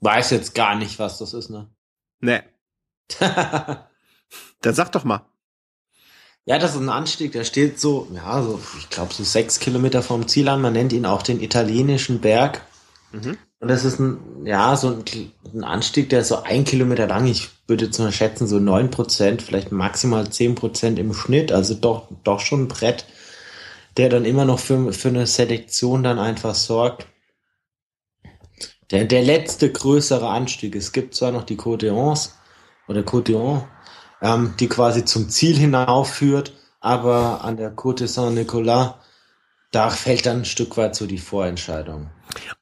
[0.00, 1.68] Weiß jetzt gar nicht, was das ist, ne?
[2.20, 2.40] Nee.
[3.20, 3.84] Dann
[4.62, 5.26] sag doch mal.
[6.46, 10.02] Ja, das ist ein Anstieg, der steht so, ja, so, ich glaube, so sechs Kilometer
[10.02, 10.62] vom Ziel an.
[10.62, 12.62] Man nennt ihn auch den italienischen Berg.
[13.12, 13.36] Mhm.
[13.60, 15.04] Und das ist ein, ja, so ein,
[15.52, 17.26] ein, Anstieg, der ist so ein Kilometer lang.
[17.26, 21.50] Ich würde jetzt mal schätzen, so neun Prozent, vielleicht maximal zehn Prozent im Schnitt.
[21.50, 23.04] Also doch, doch schon ein Brett,
[23.96, 27.06] der dann immer noch für, für eine Selektion dann einfach sorgt.
[28.92, 30.76] Der, der letzte größere Anstieg.
[30.76, 32.30] Es gibt zwar noch die Côte d'Ance
[32.86, 33.64] oder Côte d'On,
[34.22, 38.94] ähm, die quasi zum Ziel hinaufführt, aber an der Côte Saint-Nicolas,
[39.70, 42.10] da fällt dann ein Stück weit so die Vorentscheidung.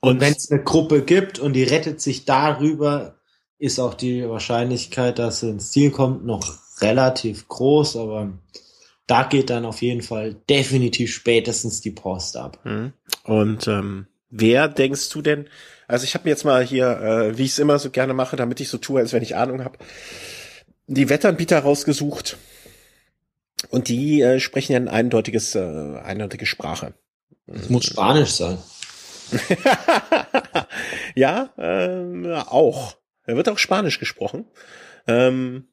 [0.00, 3.16] Und, wenn es eine Gruppe gibt und die rettet sich darüber,
[3.58, 8.32] ist auch die Wahrscheinlichkeit, dass sie ins Ziel kommt, noch relativ groß, aber
[9.06, 12.58] da geht dann auf jeden Fall definitiv spätestens die Post ab.
[12.64, 12.92] Mhm.
[13.24, 15.48] Und ähm, wer denkst du denn?
[15.88, 18.36] Also ich habe mir jetzt mal hier, äh, wie ich es immer so gerne mache,
[18.36, 19.78] damit ich so tue, als wenn ich Ahnung habe,
[20.88, 22.36] die Wetteranbieter rausgesucht.
[23.70, 26.94] Und die äh, sprechen ja ein eindeutiges, äh, eindeutige Sprache.
[27.46, 28.58] Es muss Spanisch sein.
[31.14, 32.96] ja, äh, auch.
[33.24, 34.46] Er wird auch Spanisch gesprochen.
[35.06, 35.68] Ähm,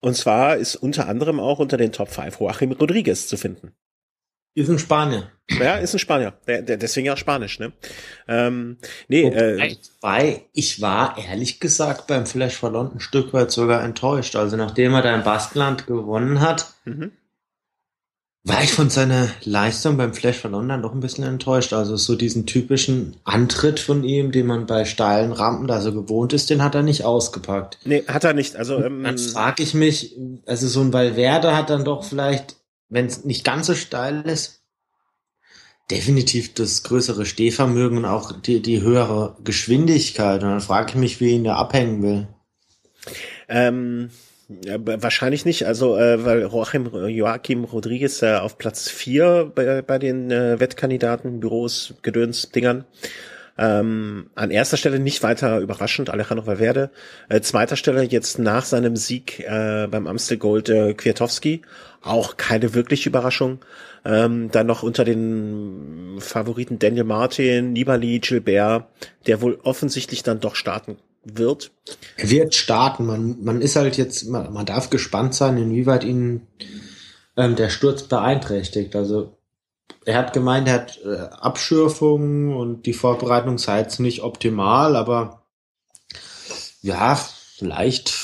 [0.00, 3.74] und zwar ist unter anderem auch unter den Top 5 Joachim Rodriguez zu finden.
[4.54, 5.30] Ist ein Spanier.
[5.58, 6.32] Ja, ist ein Spanier.
[6.46, 7.72] Der, der, deswegen auch Spanisch, ne?
[8.28, 8.78] Ähm,
[9.08, 9.76] nee, äh,
[10.52, 14.36] ich war ehrlich gesagt beim Flash for London ein Stück weit sogar enttäuscht.
[14.36, 17.12] Also nachdem er da in Baskenland gewonnen hat, mhm.
[18.44, 21.72] war ich von seiner Leistung beim Flash for London doch ein bisschen enttäuscht.
[21.72, 26.32] Also so diesen typischen Antritt von ihm, den man bei steilen Rampen da so gewohnt
[26.32, 27.78] ist, den hat er nicht ausgepackt.
[27.84, 28.56] Nee, hat er nicht.
[28.56, 32.59] Also ähm, dann frage ich mich, also so ein Valverde hat dann doch vielleicht
[32.90, 34.62] wenn es nicht ganz so steil ist,
[35.90, 40.42] definitiv das größere Stehvermögen und auch die, die höhere Geschwindigkeit.
[40.42, 42.28] Und dann frage ich mich, wie ihn da abhängen will.
[43.48, 44.10] Ähm,
[44.64, 49.98] ja, wahrscheinlich nicht, also äh, weil Joachim, Joachim Rodriguez äh, auf Platz vier bei, bei
[49.98, 52.84] den äh, Wettkandidaten, Büros, Gedöns, Dingern.
[53.62, 56.90] Ähm, an erster Stelle nicht weiter überraschend, Alejandro Valverde.
[57.28, 61.60] Äh, zweiter Stelle jetzt nach seinem Sieg äh, beim Amstel Gold äh, Kwiatowski
[62.00, 63.58] auch keine wirkliche Überraschung.
[64.02, 68.86] Ähm, dann noch unter den Favoriten Daniel Martin, Nibali, Gilbert,
[69.26, 71.70] der wohl offensichtlich dann doch starten wird.
[72.16, 73.04] Er wird starten.
[73.04, 76.46] Man, man ist halt jetzt, man, man darf gespannt sein, inwieweit ihn
[77.36, 78.96] ähm, der Sturz beeinträchtigt.
[78.96, 79.36] Also
[80.10, 85.42] er hat gemeint, er hat äh, Abschürfungen und die Vorbereitung sei jetzt nicht optimal, aber
[86.82, 88.14] ja, vielleicht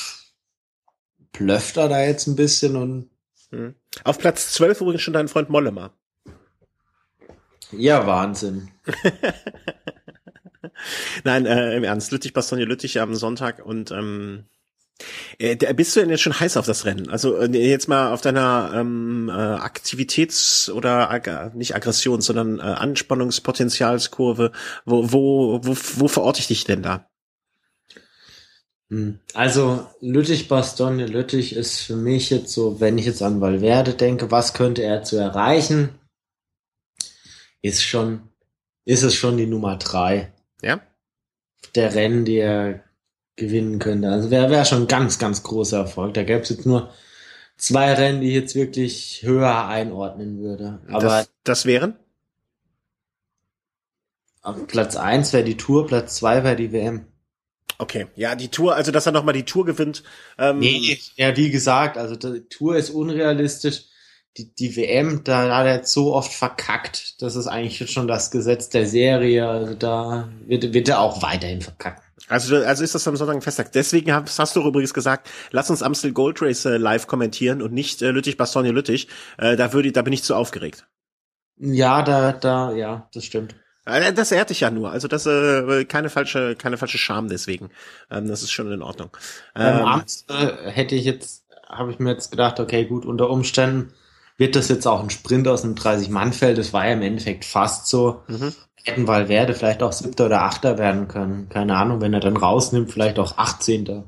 [1.33, 3.11] plöfft er da jetzt ein bisschen und
[3.51, 3.75] hm.
[4.05, 5.93] Auf Platz 12 übrigens schon dein Freund Mollema.
[7.73, 8.71] Ja, Wahnsinn.
[11.25, 14.45] Nein, äh, im Ernst, Lüttich, Bastogne, Lüttich am Sonntag und ähm,
[15.39, 17.09] äh, bist du denn jetzt schon heiß auf das Rennen?
[17.11, 22.63] Also äh, jetzt mal auf deiner ähm, äh, Aktivitäts- oder ag nicht Aggression, sondern äh,
[22.63, 24.53] Anspannungspotenzialskurve.
[24.85, 27.09] Wo, wo, wo, wo verorte ich dich denn da?
[28.89, 29.19] Hm.
[29.35, 34.31] Also Lüttich Bastogne Lüttich ist für mich jetzt so, wenn ich jetzt an Valverde denke,
[34.31, 35.91] was könnte er zu erreichen,
[37.63, 38.29] ist schon,
[38.85, 40.33] ist es schon die Nummer drei.
[40.63, 40.81] Ja.
[41.75, 42.86] Der Rennen, die er
[43.37, 44.09] gewinnen könnte.
[44.09, 46.15] Also wäre wär schon ein ganz, ganz großer Erfolg.
[46.15, 46.91] Da gäbe es jetzt nur
[47.57, 50.81] zwei Rennen, die ich jetzt wirklich höher einordnen würde.
[50.89, 51.95] Aber das, das wären?
[54.69, 57.07] Platz eins wäre die Tour, Platz zwei wäre die WM.
[57.79, 60.03] Okay, ja, die Tour, also dass er nochmal die Tour gewinnt.
[60.39, 63.85] Ähm, nee, ja, wie gesagt, also die Tour ist unrealistisch.
[64.39, 67.23] Die, die WM, da, hat er jetzt so oft verkackt.
[67.23, 69.49] Das ist eigentlich schon das Gesetz der Serie.
[69.49, 72.06] Also da wird, wird er auch weiterhin verkacken.
[72.29, 73.73] Also, also ist das am Sonntag ein Festtag.
[73.73, 77.73] Deswegen hast, hast du übrigens gesagt, lass uns Amstel Gold Race äh, live kommentieren und
[77.73, 79.09] nicht äh, Lüttich Bastogne Lüttich.
[79.39, 80.87] Äh, da würde, da bin ich zu aufgeregt.
[81.59, 83.55] Ja, da, da, ja, das stimmt.
[83.85, 84.91] Äh, das ehrt dich ja nur.
[84.91, 87.71] Also das äh, keine falsche, keine falsche Scham deswegen.
[88.11, 89.17] Ähm, das ist schon in Ordnung.
[89.55, 93.95] Ähm, Abends äh, hätte ich jetzt, habe ich mir jetzt gedacht, okay, gut, unter Umständen
[94.39, 96.59] wird das jetzt auch ein Sprint aus einem 30-Mann-Feld.
[96.59, 98.23] Das war ja im Endeffekt fast so.
[98.29, 98.53] Mhm.
[98.85, 101.49] Hätten Valverde vielleicht auch Siebter oder Achter werden können.
[101.49, 104.05] Keine Ahnung, wenn er dann rausnimmt, vielleicht auch Achtzehnter.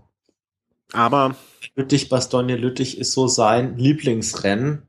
[0.93, 1.35] Aber
[1.75, 4.89] Lüttich, Bastogne, Lüttich ist so sein Lieblingsrennen.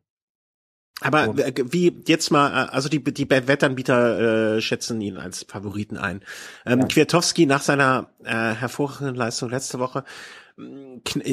[1.01, 6.21] Aber wie jetzt mal, äh, also die, die Wettanbieter äh, schätzen ihn als Favoriten ein.
[6.65, 6.85] Ähm, ja.
[6.87, 10.03] Kwiatowski nach seiner äh, hervorragenden Leistung letzte Woche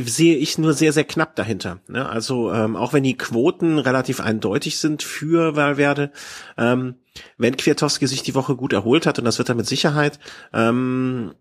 [0.04, 1.80] sehe ich nur sehr, sehr knapp dahinter.
[1.88, 2.08] Ne?
[2.08, 6.12] Also ähm, auch wenn die Quoten relativ eindeutig sind für Valverde,
[6.56, 6.96] ähm,
[7.36, 10.18] wenn Kwiatowski sich die Woche gut erholt hat, und das wird er mit Sicherheit,
[10.52, 11.34] ähm,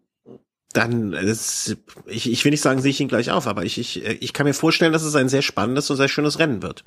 [0.74, 4.04] dann, ist, ich, ich will nicht sagen, sehe ich ihn gleich auf, aber ich, ich,
[4.04, 6.84] ich kann mir vorstellen, dass es ein sehr spannendes und sehr schönes Rennen wird.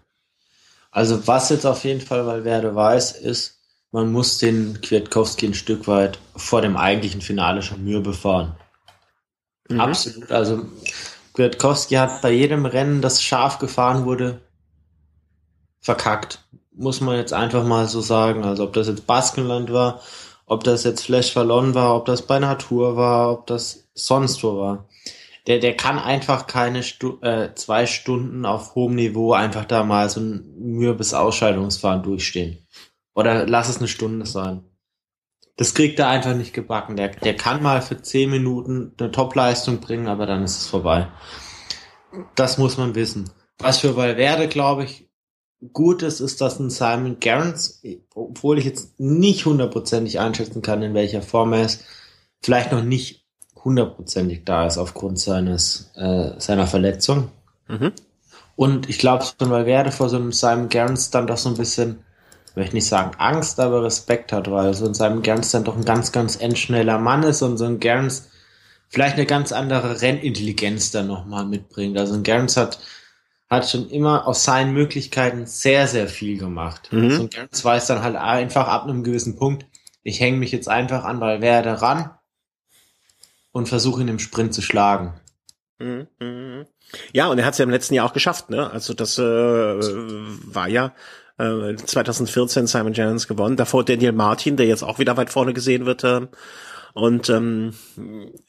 [0.91, 3.59] Also was jetzt auf jeden Fall Valverde weiß, ist,
[3.91, 8.57] man muss den Kwiatkowski ein Stück weit vor dem eigentlichen Finale schon Mühe befahren.
[9.69, 9.81] Mhm.
[9.81, 10.31] Absolut.
[10.31, 10.67] Also
[11.35, 14.41] Kwiatkowski hat bei jedem Rennen, das scharf gefahren wurde,
[15.81, 16.45] verkackt.
[16.73, 18.45] Muss man jetzt einfach mal so sagen.
[18.45, 20.01] Also ob das jetzt Baskenland war,
[20.47, 24.59] ob das jetzt Flash Verloren war, ob das bei Natur war, ob das sonst wo
[24.59, 24.89] war
[25.49, 30.09] der, der kann einfach keine Stu äh, zwei Stunden auf hohem Niveau einfach da mal
[30.11, 32.67] so ein mürbes Ausscheidungsfahren durchstehen.
[33.15, 34.63] Oder lass es eine Stunde sein.
[35.59, 36.97] Das kriegt er einfach nicht gebacken.
[36.97, 41.09] Der, der kann mal für zehn Minuten eine Topleistung bringen, aber dann ist es vorbei.
[42.37, 43.29] Das muss man wissen.
[43.59, 45.09] Was für Valverde, glaube ich,
[45.73, 47.83] gut ist, ist, dass ein Simon Gerrans,
[48.15, 51.85] obwohl ich jetzt nicht hundertprozentig einschätzen kann, in welcher Form er ist,
[52.41, 57.33] vielleicht noch nicht hundertprozentig da ist aufgrund seines äh, seiner Verletzung.
[57.67, 57.93] Mhm.
[58.55, 62.05] Und ich glaube, schon Valverde vor so einem Simon Gerns dann doch so ein bisschen,
[62.59, 65.85] möchte nicht sagen Angst, aber Respekt hat, weil so ein Simon Gerns dann doch ein
[65.85, 68.29] ganz, ganz endschneller Mann ist und so ein Gerns
[68.89, 71.97] vielleicht eine ganz andere Rennintelligenz dann nochmal mitbringt.
[71.99, 72.79] Also ein Gerns hat,
[73.49, 76.89] hat schon immer aus seinen Möglichkeiten sehr, sehr viel gemacht.
[76.91, 77.11] Mhm.
[77.11, 79.67] So ein Gerns weiß dann halt einfach ab einem gewissen Punkt,
[80.03, 82.11] ich hänge mich jetzt einfach an Valverde ran
[83.53, 85.15] und versuche ihn im Sprint zu schlagen.
[85.79, 86.09] Mhm.
[86.19, 86.67] mhm.
[87.13, 88.71] Ja, und er hat es ja im letzten Jahr auch geschafft, ne?
[88.71, 90.95] Also das äh, war ja
[91.39, 93.57] äh, 2014 Simon Jennings gewonnen.
[93.57, 96.05] Davor Daniel Martin, der jetzt auch wieder weit vorne gesehen wird.
[96.05, 96.27] Äh,
[96.95, 97.75] und ähm,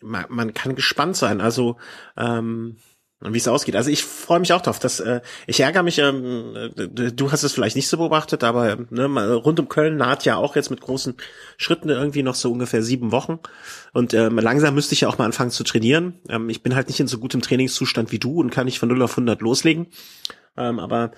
[0.01, 1.41] man, man kann gespannt sein.
[1.41, 1.77] Also
[2.17, 2.77] ähm,
[3.21, 3.75] wie es ausgeht.
[3.75, 4.79] Also ich freue mich auch drauf.
[4.79, 8.77] Dass, äh, ich ärgere mich, ähm, äh, du hast es vielleicht nicht so beobachtet, aber
[8.89, 11.15] ne, rund um Köln naht ja auch jetzt mit großen
[11.57, 13.39] Schritten irgendwie noch so ungefähr sieben Wochen.
[13.93, 16.19] Und ähm, langsam müsste ich ja auch mal anfangen zu trainieren.
[16.29, 18.87] Ähm, ich bin halt nicht in so gutem Trainingszustand wie du und kann nicht von
[18.87, 19.87] 0 auf 100 loslegen.
[20.55, 21.11] Ähm, aber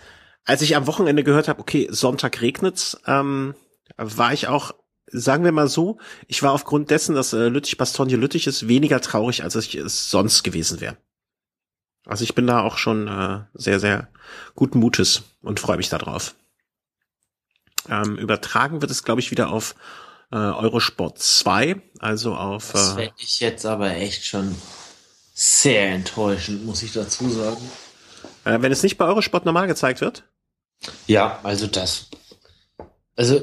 [0.45, 3.55] als ich am Wochenende gehört habe, okay, Sonntag regnet's, ähm,
[3.97, 4.73] war ich auch
[5.11, 9.43] sagen wir mal so, ich war aufgrund dessen, dass äh, Lüttich-Bastogne Lüttich ist, weniger traurig,
[9.43, 10.97] als ich es sonst gewesen wäre.
[12.05, 14.07] Also ich bin da auch schon äh, sehr, sehr
[14.55, 16.35] guten Mutes und freue mich darauf.
[17.89, 19.75] Ähm, übertragen wird es, glaube ich, wieder auf
[20.31, 22.71] äh, Eurosport 2, also auf.
[22.71, 24.55] Das äh, ich jetzt aber echt schon
[25.33, 27.69] sehr enttäuschend, muss ich dazu sagen.
[28.45, 30.23] Äh, wenn es nicht bei Eurosport normal gezeigt wird?
[31.07, 32.09] Ja, also das.
[33.15, 33.41] Also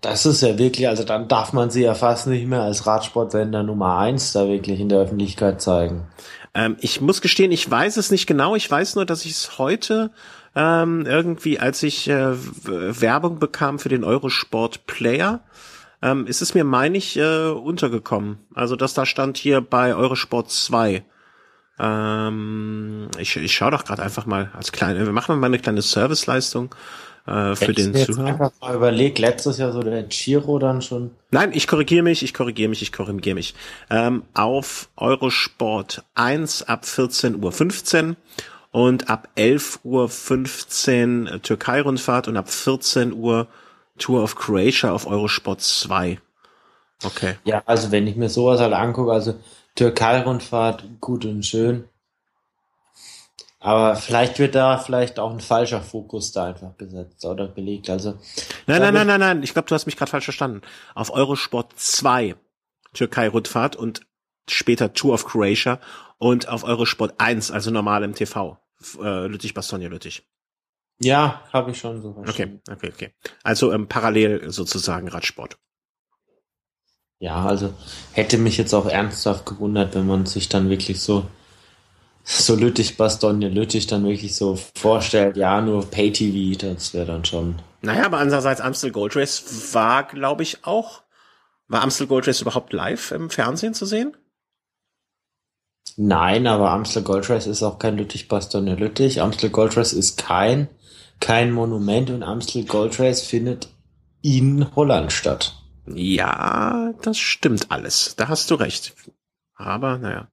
[0.00, 3.62] das, ist ja wirklich, also dann darf man sie ja fast nicht mehr als Radsportsender
[3.62, 6.08] Nummer eins da wirklich in der Öffentlichkeit zeigen.
[6.54, 8.56] Ähm, ich muss gestehen, ich weiß es nicht genau.
[8.56, 10.10] Ich weiß nur, dass ich es heute
[10.54, 12.34] ähm, irgendwie, als ich äh,
[12.64, 15.40] Werbung bekam für den Eurosport Player,
[16.02, 18.38] ähm, ist es mir, meine ich, äh, untergekommen.
[18.54, 21.04] Also, dass da stand hier bei Eurosport 2.
[21.78, 25.82] Ähm, ich, ich schaue doch gerade einfach mal als kleine, wir machen mal eine kleine
[25.82, 26.74] Serviceleistung
[27.26, 28.28] äh, für den jetzt Zuhörer.
[28.28, 31.10] einfach mal überlegt, letztes Jahr so der Giro dann schon.
[31.30, 33.54] Nein, ich korrigiere mich, ich korrigiere mich, ich korrigiere mich.
[33.90, 38.16] Ähm, auf Eurosport 1 ab 14.15 Uhr
[38.70, 43.48] und ab 11.15 Uhr Türkei-Rundfahrt und ab 14 Uhr
[43.98, 46.18] Tour of Croatia auf Eurosport 2.
[47.04, 47.34] Okay.
[47.44, 49.34] Ja, also wenn ich mir sowas halt angucke, also
[49.76, 51.88] Türkei-Rundfahrt, gut und schön.
[53.60, 57.90] Aber vielleicht wird da vielleicht auch ein falscher Fokus da einfach gesetzt oder gelegt.
[57.90, 58.18] Also
[58.66, 59.42] nein, nein, nein, nein, nein.
[59.42, 60.62] Ich glaube, du hast mich gerade falsch verstanden.
[60.94, 62.36] Auf Eurosport 2
[62.92, 64.06] Türkei-Rundfahrt und
[64.48, 65.80] später Tour of Croatia
[66.18, 68.58] und auf Eurosport 1, also normal im TV.
[69.00, 70.22] Äh, Lüttich, Bastogne, Lüttich.
[71.00, 72.10] Ja, habe ich schon so.
[72.16, 73.14] Okay, okay, okay.
[73.42, 75.58] Also ähm, parallel sozusagen Radsport.
[77.18, 77.72] Ja, also
[78.12, 81.26] hätte mich jetzt auch ernsthaft gewundert, wenn man sich dann wirklich so
[82.28, 87.62] so Lüttich, Bastogne, Lüttich dann wirklich so vorstellt, ja, nur Pay-TV, das wäre dann schon.
[87.82, 91.02] Naja, aber andererseits Amstel Gold Race war, glaube ich, auch,
[91.68, 94.16] war Amstel Gold Race überhaupt live im Fernsehen zu sehen?
[95.96, 99.22] Nein, aber Amstel Gold Race ist auch kein Lüttich, Bastogne, Lüttich.
[99.22, 100.68] Amstel Gold Race ist kein,
[101.20, 103.68] kein Monument und Amstel Gold Race findet
[104.20, 105.54] in Holland statt.
[105.86, 108.16] Ja, das stimmt alles.
[108.16, 108.94] Da hast du recht.
[109.54, 110.28] Aber, naja.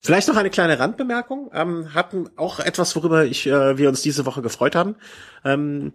[0.00, 1.50] Vielleicht noch eine kleine Randbemerkung.
[1.52, 4.96] Ähm, hatten auch etwas, worüber ich, äh, wir uns diese Woche gefreut haben.
[5.44, 5.92] Ähm,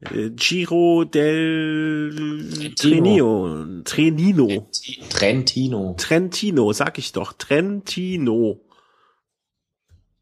[0.00, 3.82] äh, Giro del Trentino.
[3.84, 4.70] Trenino.
[5.08, 5.94] Trentino.
[5.98, 7.32] Trentino, sag ich doch.
[7.32, 8.60] Trentino.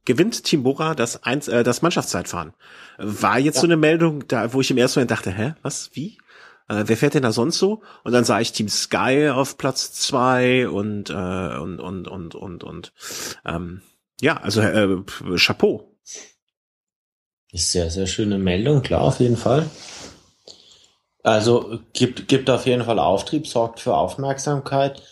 [0.07, 2.55] Gewinnt Team Bora das, eins, äh, das Mannschaftszeitfahren.
[2.97, 3.63] War jetzt ja.
[3.63, 6.17] so eine Meldung, da, wo ich im ersten Moment dachte, hä, was, wie?
[6.69, 7.83] Äh, wer fährt denn da sonst so?
[8.05, 11.13] Und dann sah ich Team Sky auf Platz zwei und äh,
[11.59, 12.93] und und und und und
[13.45, 13.83] ähm,
[14.21, 15.03] ja, also äh,
[15.37, 15.93] Chapeau.
[17.53, 19.71] Ist sehr sehr schöne Meldung, klar auf jeden Fall.
[21.23, 25.03] Also gibt gibt auf jeden Fall Auftrieb, sorgt für Aufmerksamkeit.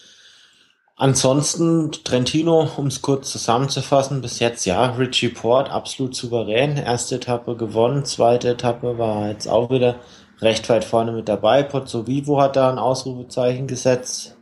[0.96, 6.76] Ansonsten Trentino, um es kurz zusammenzufassen, bis jetzt ja, Richie Port absolut souverän.
[6.76, 9.96] Erste Etappe gewonnen, zweite Etappe war jetzt auch wieder
[10.40, 11.62] recht weit vorne mit dabei.
[11.62, 14.36] Pozzo Vivo hat da ein Ausrufezeichen gesetzt.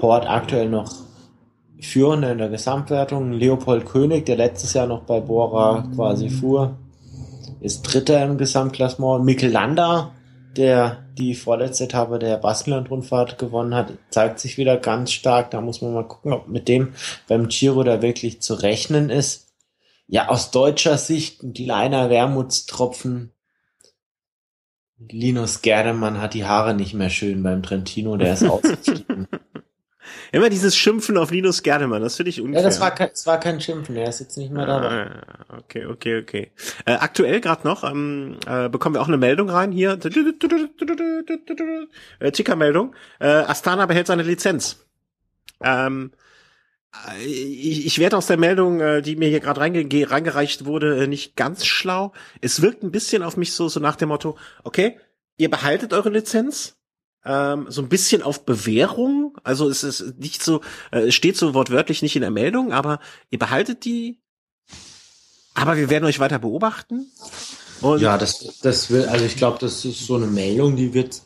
[0.00, 0.92] Port aktuell noch
[1.80, 3.32] führender in der Gesamtwertung.
[3.32, 6.76] Leopold König, der letztes Jahr noch bei Bora quasi fuhr,
[7.60, 9.24] ist Dritter im Gesamtklassement.
[9.24, 10.12] Mikkel Landa,
[10.56, 15.50] der die vorletzte Etappe der Baskenland-Rundfahrt gewonnen hat, zeigt sich wieder ganz stark.
[15.50, 16.94] Da muss man mal gucken, ob mit dem
[17.28, 19.52] beim Giro da wirklich zu rechnen ist.
[20.06, 23.33] Ja, aus deutscher Sicht die kleiner Wermutstropfen
[25.10, 29.28] Linus Gerdemann hat die Haare nicht mehr schön beim Trentino, der ist ausgestiegen.
[30.32, 32.60] Immer dieses Schimpfen auf Linus Gerdemann, das finde ich unfair.
[32.60, 35.06] Ja, das war, kein, das war kein Schimpfen, er ist jetzt nicht mehr dabei.
[35.06, 36.50] Ah, okay, okay, okay.
[36.84, 39.98] Äh, aktuell gerade noch ähm, äh, bekommen wir auch eine Meldung rein hier.
[42.18, 42.94] Äh, Ticker-Meldung.
[43.20, 44.84] Äh, Astana behält seine Lizenz.
[45.62, 46.10] Ähm,
[47.18, 51.06] ich, ich werde aus der Meldung, äh, die mir hier gerade reinge reingereicht wurde, äh,
[51.06, 52.12] nicht ganz schlau.
[52.40, 54.98] Es wirkt ein bisschen auf mich so, so nach dem Motto, okay,
[55.36, 56.76] ihr behaltet eure Lizenz,
[57.24, 59.36] ähm, so ein bisschen auf Bewährung.
[59.42, 63.38] Also es ist nicht so, äh, steht so wortwörtlich nicht in der Meldung, aber ihr
[63.38, 64.20] behaltet die.
[65.54, 67.10] Aber wir werden euch weiter beobachten.
[67.80, 71.22] Und ja, das, das will, also ich glaube, das ist so eine Meldung, die wird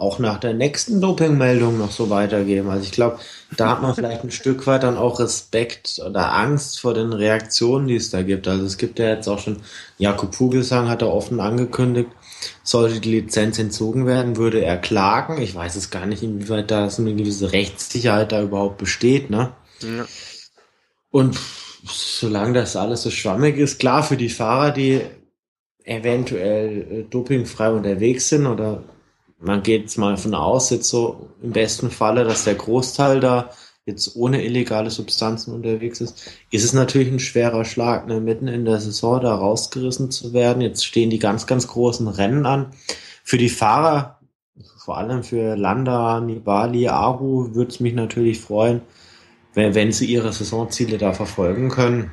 [0.00, 2.70] auch nach der nächsten Dopingmeldung noch so weitergeben.
[2.70, 3.18] Also ich glaube,
[3.54, 7.86] da hat man vielleicht ein Stück weit dann auch Respekt oder Angst vor den Reaktionen,
[7.86, 8.48] die es da gibt.
[8.48, 9.58] Also es gibt ja jetzt auch schon,
[9.98, 12.08] Jakob Vogelsang hat da offen angekündigt,
[12.62, 15.42] sollte die Lizenz entzogen werden, würde er klagen.
[15.42, 19.52] Ich weiß es gar nicht, inwieweit da so eine gewisse Rechtssicherheit da überhaupt besteht, ne?
[19.82, 20.06] Ja.
[21.10, 21.38] Und
[21.84, 25.02] solange das alles so schwammig ist, klar für die Fahrer, die
[25.84, 28.82] eventuell äh, dopingfrei unterwegs sind oder
[29.40, 33.50] man geht jetzt mal von aus, jetzt so im besten Falle, dass der Großteil da
[33.86, 38.20] jetzt ohne illegale Substanzen unterwegs ist, ist es natürlich ein schwerer Schlag, ne?
[38.20, 40.60] mitten in der Saison da rausgerissen zu werden.
[40.60, 42.72] Jetzt stehen die ganz, ganz großen Rennen an.
[43.24, 44.20] Für die Fahrer,
[44.84, 48.82] vor allem für Landa, Nibali, Aru, würde es mich natürlich freuen,
[49.54, 52.10] wenn, wenn sie ihre Saisonziele da verfolgen können.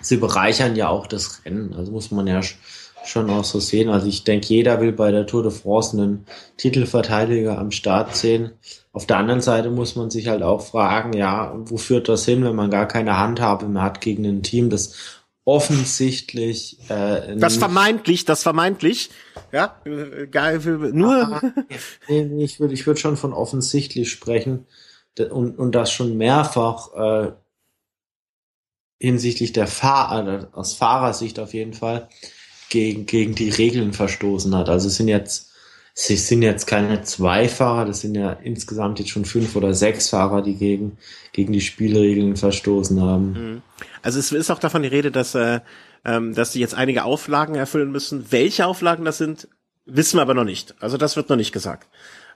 [0.00, 2.40] Sie bereichern ja auch das Rennen, also muss man ja
[3.08, 3.88] schon auch so sehen.
[3.88, 6.26] Also ich denke, jeder will bei der Tour de France einen
[6.56, 8.52] Titelverteidiger am Start sehen.
[8.92, 12.44] Auf der anderen Seite muss man sich halt auch fragen, ja, wo führt das hin,
[12.44, 14.94] wenn man gar keine Handhabe mehr hat gegen ein Team, das
[15.44, 19.10] offensichtlich äh, das vermeintlich, das vermeintlich,
[19.52, 19.80] ja,
[20.30, 20.58] geil,
[20.92, 21.40] nur ah,
[22.08, 24.66] ich würde ich würde schon von offensichtlich sprechen
[25.18, 27.32] und und das schon mehrfach äh,
[28.98, 32.08] hinsichtlich der Fahr aus Fahrersicht auf jeden Fall
[32.70, 34.68] gegen, gegen die Regeln verstoßen hat.
[34.68, 35.50] Also es sind jetzt,
[35.94, 40.10] es sind jetzt keine zwei Fahrer, das sind ja insgesamt jetzt schon fünf oder sechs
[40.10, 40.98] Fahrer, die gegen,
[41.32, 43.32] gegen die Spielregeln verstoßen haben.
[43.32, 43.62] Mhm.
[44.02, 45.60] Also es ist auch davon die Rede, dass, äh,
[46.04, 48.26] ähm, dass sie jetzt einige Auflagen erfüllen müssen.
[48.30, 49.48] Welche Auflagen das sind,
[49.86, 50.74] wissen wir aber noch nicht.
[50.80, 51.88] Also das wird noch nicht gesagt.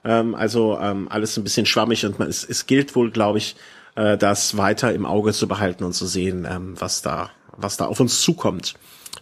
[0.03, 3.55] Ähm, also ähm, alles ein bisschen schwammig und man, es, es gilt wohl, glaube ich,
[3.95, 7.85] äh, das weiter im Auge zu behalten und zu sehen, ähm, was da, was da
[7.85, 8.75] auf uns zukommt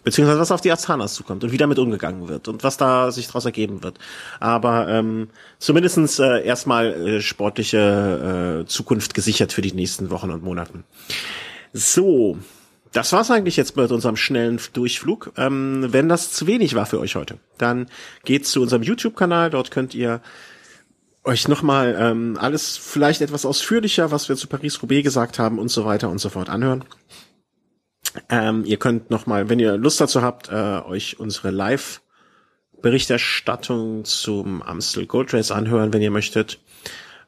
[0.03, 3.27] beziehungsweise was auf die Astanas zukommt und wie damit umgegangen wird und was da sich
[3.27, 3.97] daraus ergeben wird.
[4.39, 10.43] Aber ähm, zumindestens äh, erstmal äh, sportliche äh, Zukunft gesichert für die nächsten Wochen und
[10.43, 10.83] Monaten.
[11.73, 12.37] So,
[12.91, 15.33] das war's eigentlich jetzt mit unserem schnellen Durchflug.
[15.37, 17.87] Ähm, wenn das zu wenig war für euch heute, dann
[18.25, 19.49] geht zu unserem YouTube-Kanal.
[19.49, 20.21] Dort könnt ihr
[21.23, 25.85] euch nochmal ähm, alles vielleicht etwas ausführlicher, was wir zu Paris-Roubaix gesagt haben und so
[25.85, 26.83] weiter und so fort anhören.
[28.29, 32.01] Ähm, ihr könnt noch mal, wenn ihr Lust dazu habt, äh, euch unsere Live
[32.81, 36.59] Berichterstattung zum Amstel Gold Race anhören, wenn ihr möchtet.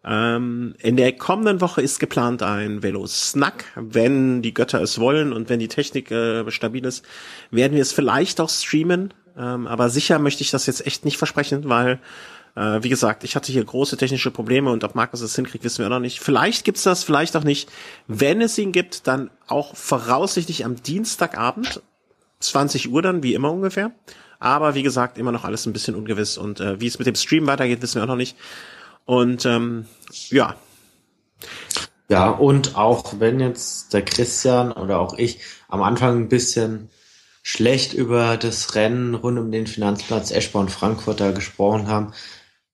[0.03, 3.65] Ähm, in der kommenden Woche ist geplant ein Velo Snack.
[3.75, 7.05] Wenn die Götter es wollen und wenn die Technik äh, stabil ist,
[7.51, 9.13] werden wir es vielleicht auch streamen.
[9.37, 11.99] Ähm, aber sicher möchte ich das jetzt echt nicht versprechen, weil
[12.55, 15.83] äh, wie gesagt, ich hatte hier große technische Probleme und ob Markus es hinkriegt, wissen
[15.83, 16.19] wir noch nicht.
[16.19, 17.69] Vielleicht gibt's das, vielleicht auch nicht.
[18.07, 21.81] Wenn es ihn gibt, dann auch voraussichtlich am Dienstagabend,
[22.39, 23.91] 20 Uhr dann, wie immer ungefähr.
[24.39, 27.15] Aber wie gesagt, immer noch alles ein bisschen ungewiss und äh, wie es mit dem
[27.15, 28.35] Stream weitergeht, wissen wir auch noch nicht.
[29.05, 29.85] Und ähm,
[30.29, 30.55] ja.
[32.09, 35.39] Ja, und auch wenn jetzt der Christian oder auch ich
[35.69, 36.89] am Anfang ein bisschen
[37.43, 42.13] schlecht über das Rennen rund um den Finanzplatz Eschborn-Frankfurt da gesprochen haben,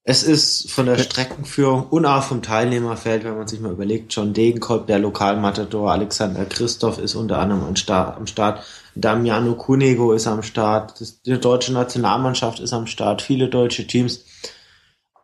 [0.10, 4.34] es ist von der Streckenführung und auch vom Teilnehmerfeld, wenn man sich mal überlegt, John
[4.34, 8.64] Degenkolb, der Lokalmatador, Alexander Christoph ist unter anderem am Start, am Start
[8.96, 10.94] Damiano Cunego ist am Start,
[11.26, 14.24] die deutsche Nationalmannschaft ist am Start, viele deutsche Teams.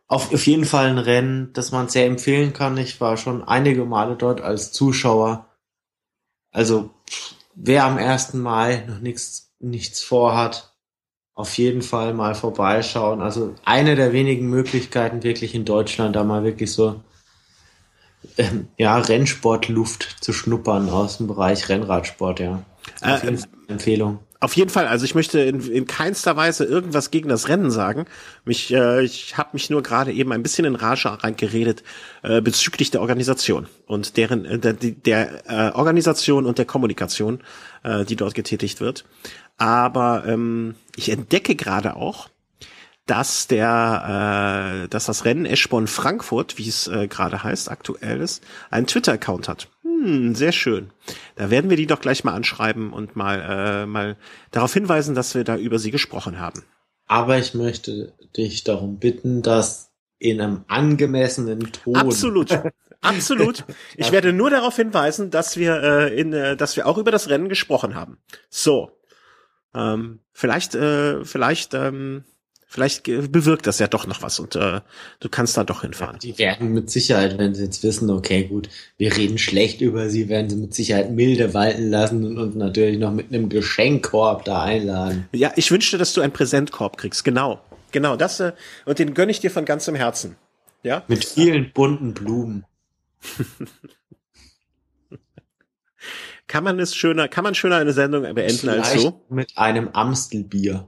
[0.10, 2.76] Auf, auf jeden Fall ein Rennen, das man sehr empfehlen kann.
[2.76, 5.46] Ich war schon einige Male dort als Zuschauer.
[6.52, 6.90] Also,
[7.56, 8.34] wer am 1.
[8.34, 10.73] Mai noch nichts, nichts vorhat,
[11.36, 13.22] auf jeden Fall mal vorbeischauen.
[13.22, 17.02] Also eine der wenigen Möglichkeiten wirklich in Deutschland da mal wirklich so
[18.38, 22.64] ähm, ja Rennsportluft zu schnuppern aus dem Bereich Rennradsport, ja.
[23.02, 24.20] Auf äh, Empfehlung.
[24.44, 24.88] Auf jeden Fall.
[24.88, 28.08] Also ich möchte in, in keinster Weise irgendwas gegen das Rennen sagen.
[28.44, 31.82] Mich, äh, ich habe mich nur gerade eben ein bisschen in Rage reingeredet
[32.24, 37.40] äh, bezüglich der Organisation und deren äh, der, der äh, Organisation und der Kommunikation,
[37.84, 39.06] äh, die dort getätigt wird.
[39.58, 42.30] Aber ähm, ich entdecke gerade auch,
[43.06, 48.44] dass der, äh, dass das Rennen Eschborn Frankfurt, wie es äh, gerade heißt, aktuell ist,
[48.70, 49.68] einen Twitter-Account hat.
[49.84, 50.92] Hm, sehr schön.
[51.36, 54.18] Da werden wir die doch gleich mal anschreiben und mal, äh, mal
[54.52, 56.64] darauf hinweisen, dass wir da über sie gesprochen haben.
[57.08, 61.98] Aber ich möchte dich darum bitten, dass in einem angemessenen Ton.
[61.98, 62.52] Absolut.
[63.02, 63.66] Absolut.
[63.98, 67.30] Ich werde nur darauf hinweisen, dass wir äh, in, äh, dass wir auch über das
[67.30, 68.18] Rennen gesprochen haben.
[68.50, 68.92] So,
[69.76, 72.24] ähm, vielleicht, äh, vielleicht, ähm,
[72.68, 74.82] vielleicht bewirkt das ja doch noch was und äh,
[75.20, 76.20] du kannst da doch hinfahren.
[76.20, 80.30] Die werden mit Sicherheit, wenn sie jetzt wissen, okay, gut, wir reden schlecht über sie,
[80.30, 84.64] werden sie mit Sicherheit milde walten lassen und uns natürlich noch mit einem Geschenkkorb da
[84.64, 85.28] einladen.
[85.34, 87.24] Ja, ich wünschte, dass du einen Präsentkorb kriegst.
[87.24, 87.62] Genau,
[87.92, 88.54] genau das äh,
[88.86, 90.36] und den gönne ich dir von ganzem Herzen.
[90.84, 91.04] Ja.
[91.08, 92.66] Mit vielen bunten Blumen.
[96.54, 99.26] kann man es schöner, kann man schöner eine Sendung beenden Vielleicht als so?
[99.28, 100.88] Mit einem Amstelbier.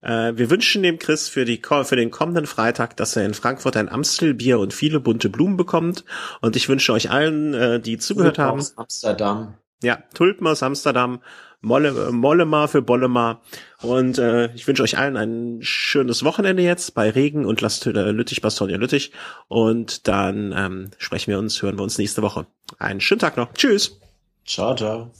[0.00, 3.76] Äh, wir wünschen dem Chris für, die, für den kommenden Freitag, dass er in Frankfurt
[3.76, 6.04] ein Amstelbier und viele bunte Blumen bekommt.
[6.40, 8.58] Und ich wünsche euch allen, äh, die zugehört Tulpen haben.
[8.58, 9.54] Aus Amsterdam.
[9.84, 11.22] Ja, Tulpen aus Amsterdam.
[11.60, 13.42] Molle, Mollema für Bollema.
[13.82, 17.90] Und äh, ich wünsche euch allen ein schönes Wochenende jetzt bei Regen und lasst äh,
[17.92, 19.12] Lüttich, Bastogne Lüttich.
[19.46, 22.48] Und dann ähm, sprechen wir uns, hören wir uns nächste Woche.
[22.80, 23.54] Einen schönen Tag noch.
[23.54, 24.00] Tschüss.
[24.44, 25.10] Ciao, ciao.